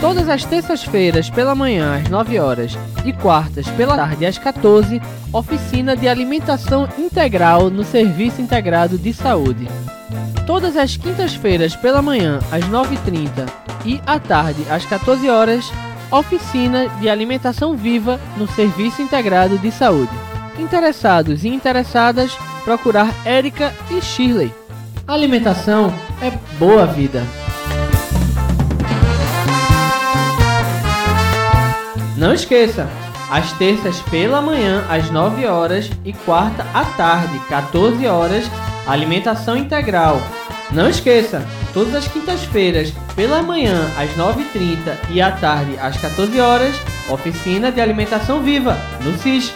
[0.00, 5.96] Todas as terças-feiras pela manhã às 9 horas e quartas pela tarde às 14, oficina
[5.96, 9.66] de alimentação integral no Serviço Integrado de Saúde.
[10.46, 13.50] Todas as quintas-feiras pela manhã às 9h30
[13.84, 15.70] e à tarde às 14 horas,
[16.12, 20.12] oficina de alimentação viva no Serviço Integrado de Saúde.
[20.60, 24.54] Interessados e interessadas, procurar Érica e Shirley.
[25.08, 25.92] Alimentação
[26.22, 27.22] é boa vida.
[32.18, 32.88] Não esqueça,
[33.30, 38.44] às terças pela manhã às 9 horas e quarta à tarde, 14 horas,
[38.88, 40.20] alimentação integral.
[40.72, 46.74] Não esqueça, todas as quintas-feiras pela manhã às 9h30 e à tarde às 14 horas,
[47.08, 49.54] oficina de alimentação viva no CIS.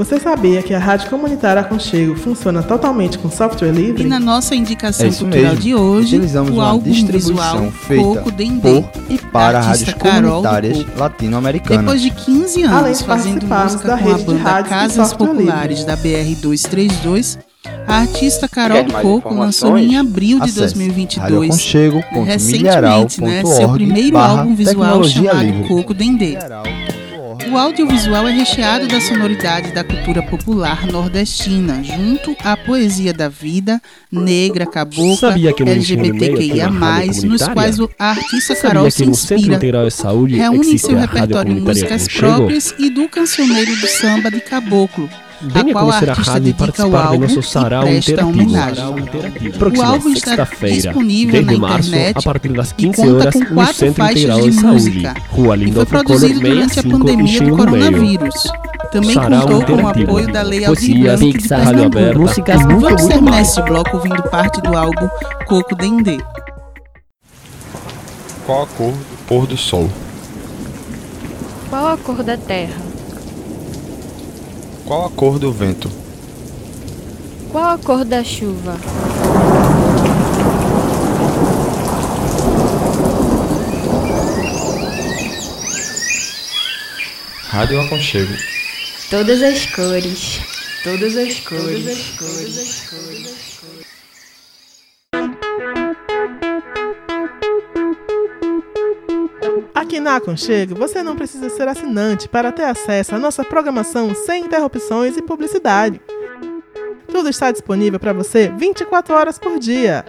[0.00, 4.04] Você sabia que a Rádio Comunitária Aconchego funciona totalmente com software livre?
[4.04, 5.56] E na nossa indicação É cultural mesmo.
[5.60, 9.88] de hoje, Utilizamos o uma álbum distribuição visual feita Coco Dendê, por e para rádios
[9.88, 10.98] artista Carol do comunitárias Coco.
[10.98, 11.80] latino-americanas.
[11.84, 15.84] Depois de 15 Além anos de fazendo música da com a banda Casas Populares livre.
[15.84, 17.38] da BR-232,
[17.86, 23.68] a artista Carol do Coco lançou em abril de Acesse 2022, radioaconchego.milharal.org recentemente, né, seu
[23.70, 25.68] primeiro álbum visual chamado livre.
[25.68, 26.38] Coco Dendê.
[27.50, 33.82] O audiovisual é recheado da sonoridade da cultura popular nordestina, junto à poesia da vida,
[34.10, 36.70] negra, cabocla, LGBTQIA+,
[37.24, 43.08] nos quais o artista Carol se inspira, reúne em seu repertório músicas próprias e do
[43.08, 45.10] cancioneiro do samba de caboclo,
[45.42, 47.42] a qual a conhecer a artista rádio e dedica o participar do álbum nosso e
[47.42, 48.40] sarau presta interativo.
[48.42, 48.84] homenagem.
[48.84, 52.74] O Próxima álbum está sexta-feira, disponível 10 na de março, internet a partir das e
[52.74, 56.40] 15 conta horas, com no quatro Centro faixas Integral de música Rua e foi produzido
[56.40, 58.52] durante a 65, pandemia do coronavírus.
[58.92, 62.18] Também Sarau contou com o apoio da Lei Poesia, Aldir Blanc de Pernambuco.
[62.18, 63.48] músicas, muito, Vamos muito terminar mais.
[63.48, 65.08] este bloco ouvindo parte do álbum
[65.46, 66.18] Coco Dendê.
[68.44, 69.88] Qual a cor do pôr do sol?
[71.68, 72.89] Qual a cor da terra?
[74.90, 75.88] Qual a cor do vento?
[77.52, 78.76] Qual a cor da chuva?
[87.50, 88.34] Rádio Aconchego.
[89.08, 90.40] Todas as cores.
[90.82, 92.16] Todas as cores.
[92.18, 93.39] Todas as cores.
[100.00, 104.46] Aqui na Aconchego, você não precisa ser assinante para ter acesso à nossa programação sem
[104.46, 106.00] interrupções e publicidade.
[107.06, 110.02] Tudo está disponível para você 24 horas por dia.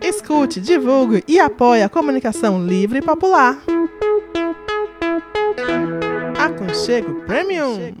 [0.00, 3.58] Escute, divulgue e apoie a comunicação livre e popular.
[6.38, 7.96] Aconchego Premium.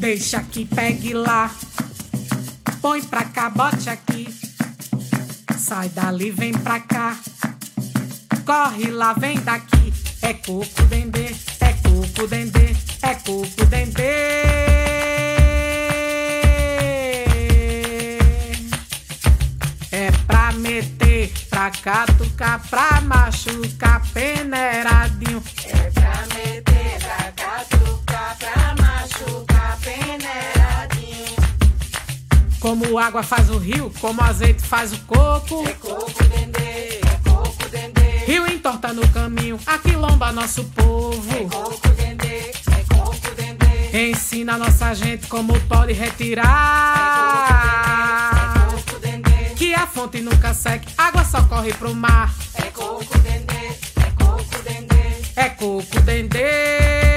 [0.10, 1.52] Deixa que pegue lá.
[2.82, 4.28] Põe pra cá, bote aqui.
[5.56, 7.16] Sai dali, vem pra cá.
[8.44, 9.94] Corre lá, vem daqui.
[10.24, 14.02] É coco dendê, é coco dendê, é coco dendê.
[19.92, 23.59] É pra meter, pra catucar, pra machucar,
[32.70, 35.68] Como água faz o rio, como azeite faz o coco.
[35.68, 38.26] É coco dendê, é coco dendê.
[38.28, 41.28] Rio entorta no caminho, aquilomba nosso povo.
[41.36, 44.12] É coco dendê, é coco dendê.
[44.12, 46.54] Ensina a nossa gente como pode retirar.
[49.56, 52.32] Que a fonte nunca seque, água só corre pro mar.
[52.54, 53.66] É coco dendê,
[53.96, 55.24] é coco dendê.
[55.36, 57.09] É coco dendê.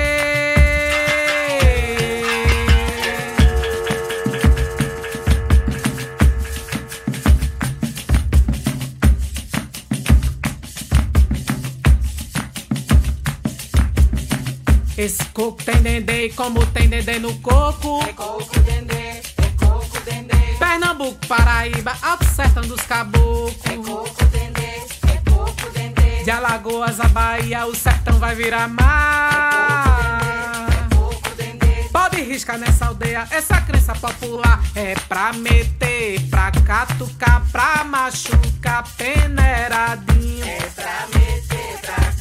[15.33, 18.03] Coco tem dendê, como tem dendê no coco.
[18.07, 19.23] É coco dendê, é
[19.59, 20.37] coco dendê.
[20.59, 23.57] Pernambuco, Paraíba, Alto Sertão dos Caboclos.
[23.65, 26.23] É coco dendê, é coco dendê.
[26.23, 30.29] De Alagoas a Bahia, o sertão vai virar mar.
[30.71, 37.43] É coco dendê, Pode riscar nessa aldeia, essa crença popular é pra meter, pra catucar,
[37.51, 40.45] pra machucar, peneiradinho.
[40.45, 42.12] É pra meter, pra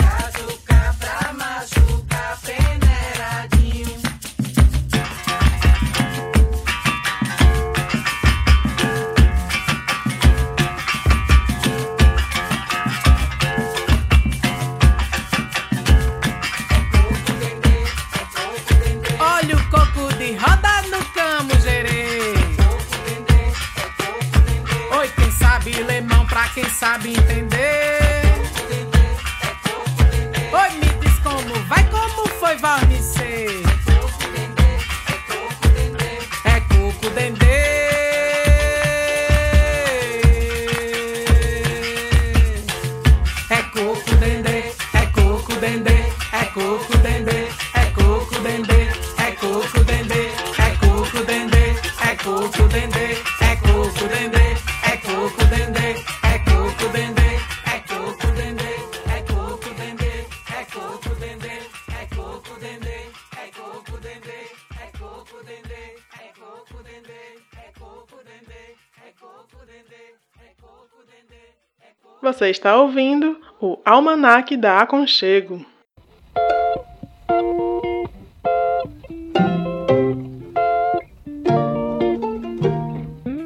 [72.51, 75.65] está ouvindo o Almanaque da Aconchego.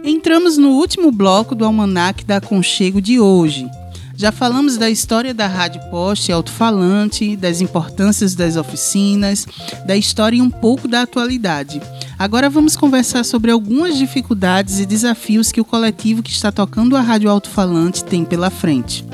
[0.03, 3.69] Entramos no último bloco do Almanaque da Aconchego de hoje.
[4.17, 9.45] Já falamos da história da rádio poste alto-falante, das importâncias das oficinas,
[9.85, 11.81] da história e um pouco da atualidade.
[12.17, 17.01] Agora vamos conversar sobre algumas dificuldades e desafios que o coletivo que está tocando a
[17.01, 19.05] rádio alto-falante tem pela frente.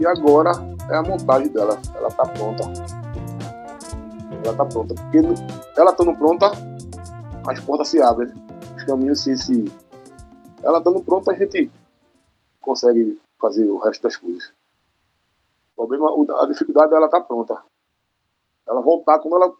[0.00, 0.50] E agora
[0.90, 1.78] é a montagem dela.
[1.94, 2.64] Ela tá pronta.
[4.44, 4.94] Ela tá pronta.
[4.94, 5.18] Porque
[5.76, 6.50] ela estando pronta,
[7.46, 8.32] as portas se abrem.
[8.76, 9.36] Os caminhos se.
[9.36, 9.72] se...
[10.64, 11.70] Ela estando pronta, a gente
[12.60, 13.16] consegue
[13.46, 14.52] fazer o resto das coisas.
[15.76, 17.62] O problema, a dificuldade dela tá pronta.
[18.66, 19.54] Ela voltar, quando ela.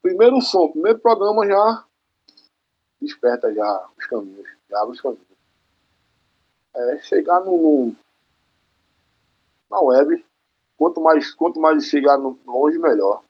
[0.00, 1.84] Primeiro som, primeiro programa já
[3.00, 5.26] desperta já os caminhos, já abre os caminhos.
[6.74, 7.96] É, chegar no, no-
[9.70, 10.24] na web,
[10.76, 13.22] quanto mais, quanto mais chegar no, longe, melhor.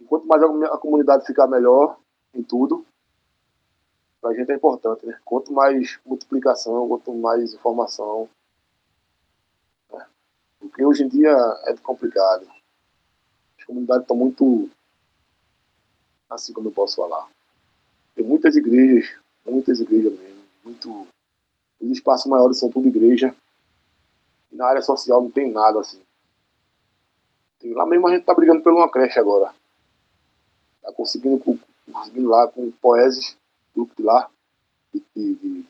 [0.00, 1.98] E quanto mais a, a comunidade ficar melhor
[2.34, 2.84] em tudo,
[4.20, 5.18] pra gente é importante, né?
[5.24, 8.28] Quanto mais multiplicação, quanto mais informação.
[10.70, 11.30] Porque hoje em dia
[11.64, 12.46] é complicado.
[13.58, 14.70] As comunidades estão muito.
[16.28, 17.28] Assim como eu posso falar.
[18.14, 20.40] Tem muitas igrejas, muitas igrejas mesmo.
[20.64, 21.06] Muito,
[21.80, 23.34] os espaços maiores são tudo igreja.
[24.52, 26.00] E na área social não tem nada assim.
[27.58, 29.52] Tem- lá mesmo a gente tá brigando por uma creche agora.
[30.82, 31.42] Tá conseguindo,
[31.92, 33.36] conseguindo lá com o Poeses,
[33.74, 34.30] grupo de lá,
[34.94, 35.02] de,
[35.34, 35.64] de-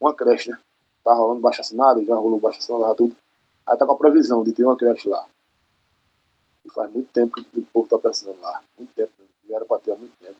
[0.00, 0.58] uma creche, né?
[1.04, 3.16] Tá rolando baixa assinada, já rolou baixa assinada, tudo.
[3.66, 5.26] Aí tá com a previsão de ter uma creche lá.
[6.64, 8.62] E faz muito tempo que o povo tá precisando lá.
[8.78, 9.12] Muito tempo.
[9.48, 10.36] Já era pra ter há muito tempo.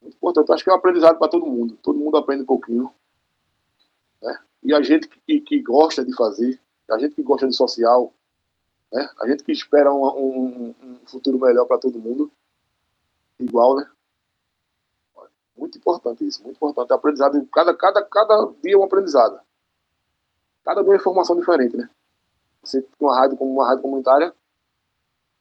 [0.00, 0.52] Muito importante.
[0.52, 1.78] Acho que é um aprendizado para todo mundo.
[1.82, 2.92] Todo mundo aprende um pouquinho.
[4.20, 4.38] Né?
[4.62, 6.60] E a gente que, que gosta de fazer,
[6.90, 8.12] a gente que gosta de social,
[8.92, 9.08] né?
[9.20, 12.30] a gente que espera um, um- um futuro melhor para todo mundo,
[13.38, 13.88] igual, né?
[15.56, 16.92] Muito importante isso, muito importante.
[16.92, 19.38] Aprendizado, cada, cada, cada dia é um aprendizado.
[20.64, 21.88] Cada é uma informação diferente, né?
[22.62, 24.32] Você tem uma rádio como uma rádio comunitária,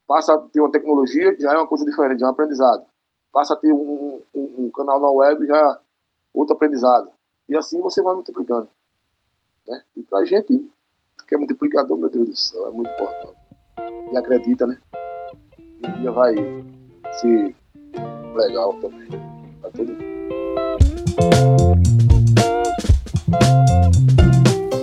[0.08, 2.86] passa a ter uma tecnologia, já é uma coisa diferente, já é um aprendizado.
[3.32, 5.78] Passa a ter um, um- um canal na web, já é
[6.34, 7.12] outro aprendizado.
[7.48, 8.68] E assim você vai multiplicando.
[9.68, 9.84] Né?
[9.96, 10.70] E pra gente,
[11.28, 13.38] que é multiplicador, meu Deus do céu, é muito importante.
[14.12, 14.78] E acredita, né?
[15.84, 16.36] Um dia vai
[17.20, 17.56] ser
[18.36, 19.08] legal também.
[19.62, 20.11] Pra todo mundo.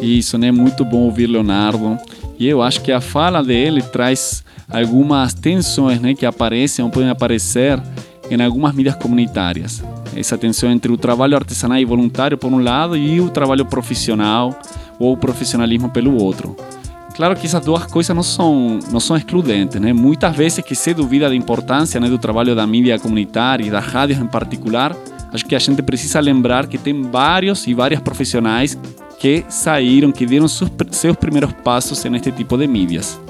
[0.01, 0.51] Isso, né?
[0.51, 1.99] Muito bom ouvir Leonardo.
[2.39, 7.11] E eu acho que a fala dele traz algumas tensões né, que aparecem ou podem
[7.11, 7.81] aparecer
[8.31, 9.83] em algumas mídias comunitárias.
[10.15, 14.59] Essa tensão entre o trabalho artesanal e voluntário, por um lado, e o trabalho profissional
[14.99, 16.57] ou o profissionalismo pelo outro.
[17.15, 19.81] Claro que essas duas coisas não são, não são excludentes.
[19.81, 19.93] Né?
[19.93, 23.85] Muitas vezes que se duvida da importância né, do trabalho da mídia comunitária e das
[23.85, 24.95] rádios em particular,
[25.33, 28.79] acho que a gente precisa lembrar que tem vários e várias profissionais
[29.19, 33.21] que saíram, que deram seus, primeiros passos neste tipo de mídias.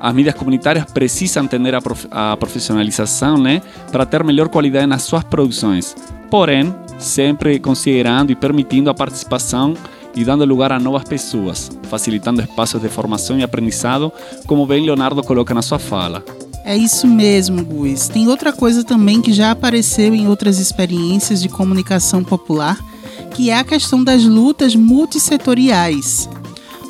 [0.00, 5.02] As mídias comunitárias precisam entender a, prof, a profissionalização né, para ter melhor qualidade nas
[5.02, 5.96] suas produções,
[6.30, 9.74] porém, sempre considerando e permitindo a participação
[10.14, 14.12] e dando lugar a novas pessoas, facilitando espaços de formação e aprendizado,
[14.46, 16.24] como bem Leonardo coloca na sua fala.
[16.64, 18.08] É isso mesmo, Guiz.
[18.08, 22.78] Tem outra coisa também que já apareceu em outras experiências de comunicação popular,
[23.34, 26.28] que é a questão das lutas multissetoriais.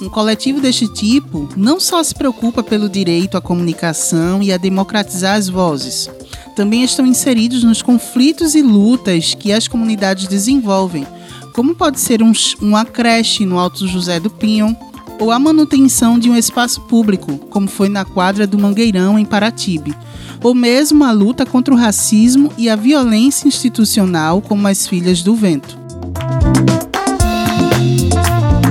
[0.00, 5.36] Um coletivo deste tipo não só se preocupa pelo direito à comunicação e a democratizar
[5.36, 6.08] as vozes,
[6.54, 11.06] também estão inseridos nos conflitos e lutas que as comunidades desenvolvem,
[11.52, 14.76] como pode ser um, uma creche no Alto José do Pinhão,
[15.20, 19.94] ou a manutenção de um espaço público, como foi na quadra do Mangueirão, em Paratibe,
[20.42, 25.34] ou mesmo a luta contra o racismo e a violência institucional, como as Filhas do
[25.34, 25.78] Vento.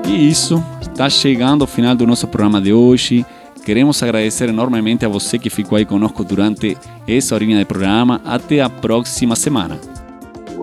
[0.07, 0.63] E isso,
[0.99, 3.25] Tá chegando ao final do nosso programa de hoje.
[3.65, 8.21] Queremos agradecer enormemente a você que ficou aí conosco durante essa horinha de programa.
[8.25, 9.79] Até a próxima semana.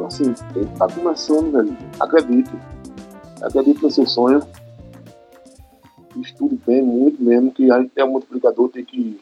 [0.06, 1.78] Assim, ele tá começando, velho.
[1.98, 2.52] Acredite.
[3.42, 4.42] Acredite no seu sonho.
[6.22, 9.22] Estude bem, muito mesmo, que a gente é um multiplicador, tem que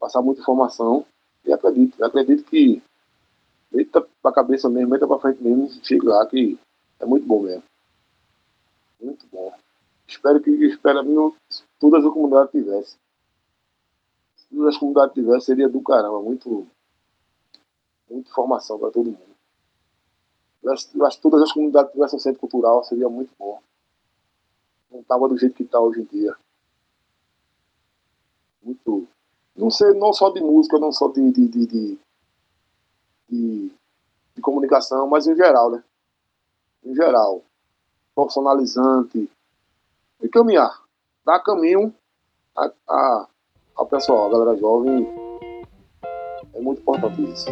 [0.00, 1.04] passar muita informação.
[1.44, 2.82] E acredite, acredite que
[3.70, 6.58] deita pra cabeça mesmo, deita pra frente mesmo, chegue lá, que
[6.98, 7.62] é muito bom mesmo.
[9.00, 9.52] Muito bom.
[10.06, 11.36] Espero que espero mesmo
[11.78, 12.98] todas as comunidades tivessem.
[14.36, 16.66] Se todas as comunidades tivessem, seria do caramba, muito,
[18.10, 19.36] muita informação para todo mundo.
[20.62, 23.60] Eu acho, eu acho que todas as comunidades tivessem um centro cultural, seria muito bom.
[24.96, 26.34] Não estava do jeito que está hoje em dia.
[28.62, 29.06] Muito.
[29.54, 31.98] Não sei, não só de música, não só de, de, de, de,
[33.28, 35.84] de- comunicação, mas em geral, né?
[36.82, 37.42] Em geral.
[38.14, 39.30] Profissionalizante.
[40.22, 40.82] E caminhar.
[41.26, 41.94] Dar caminho
[42.56, 43.28] a, a,
[43.74, 45.06] ao pessoal, a galera jovem.
[46.54, 47.48] É muito importante isso.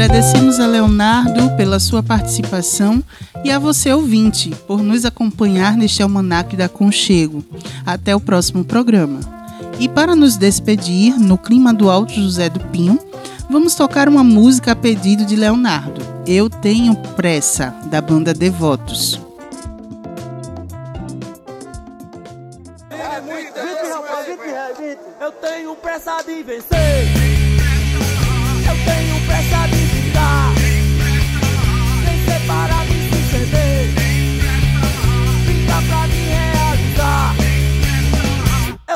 [0.00, 3.02] Agradecemos a Leonardo pela sua participação
[3.42, 7.44] e a você, ouvinte, por nos acompanhar neste Almanac da Conchego.
[7.84, 9.18] Até o próximo programa.
[9.80, 12.96] E para nos despedir, no clima do Alto José do Pinho,
[13.50, 16.00] vamos tocar uma música a pedido de Leonardo.
[16.24, 19.20] Eu Tenho Pressa, da banda Devotos.
[25.20, 27.17] Eu tenho pressa de vencer.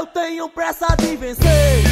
[0.03, 1.92] Eu tenho pressa de vencer.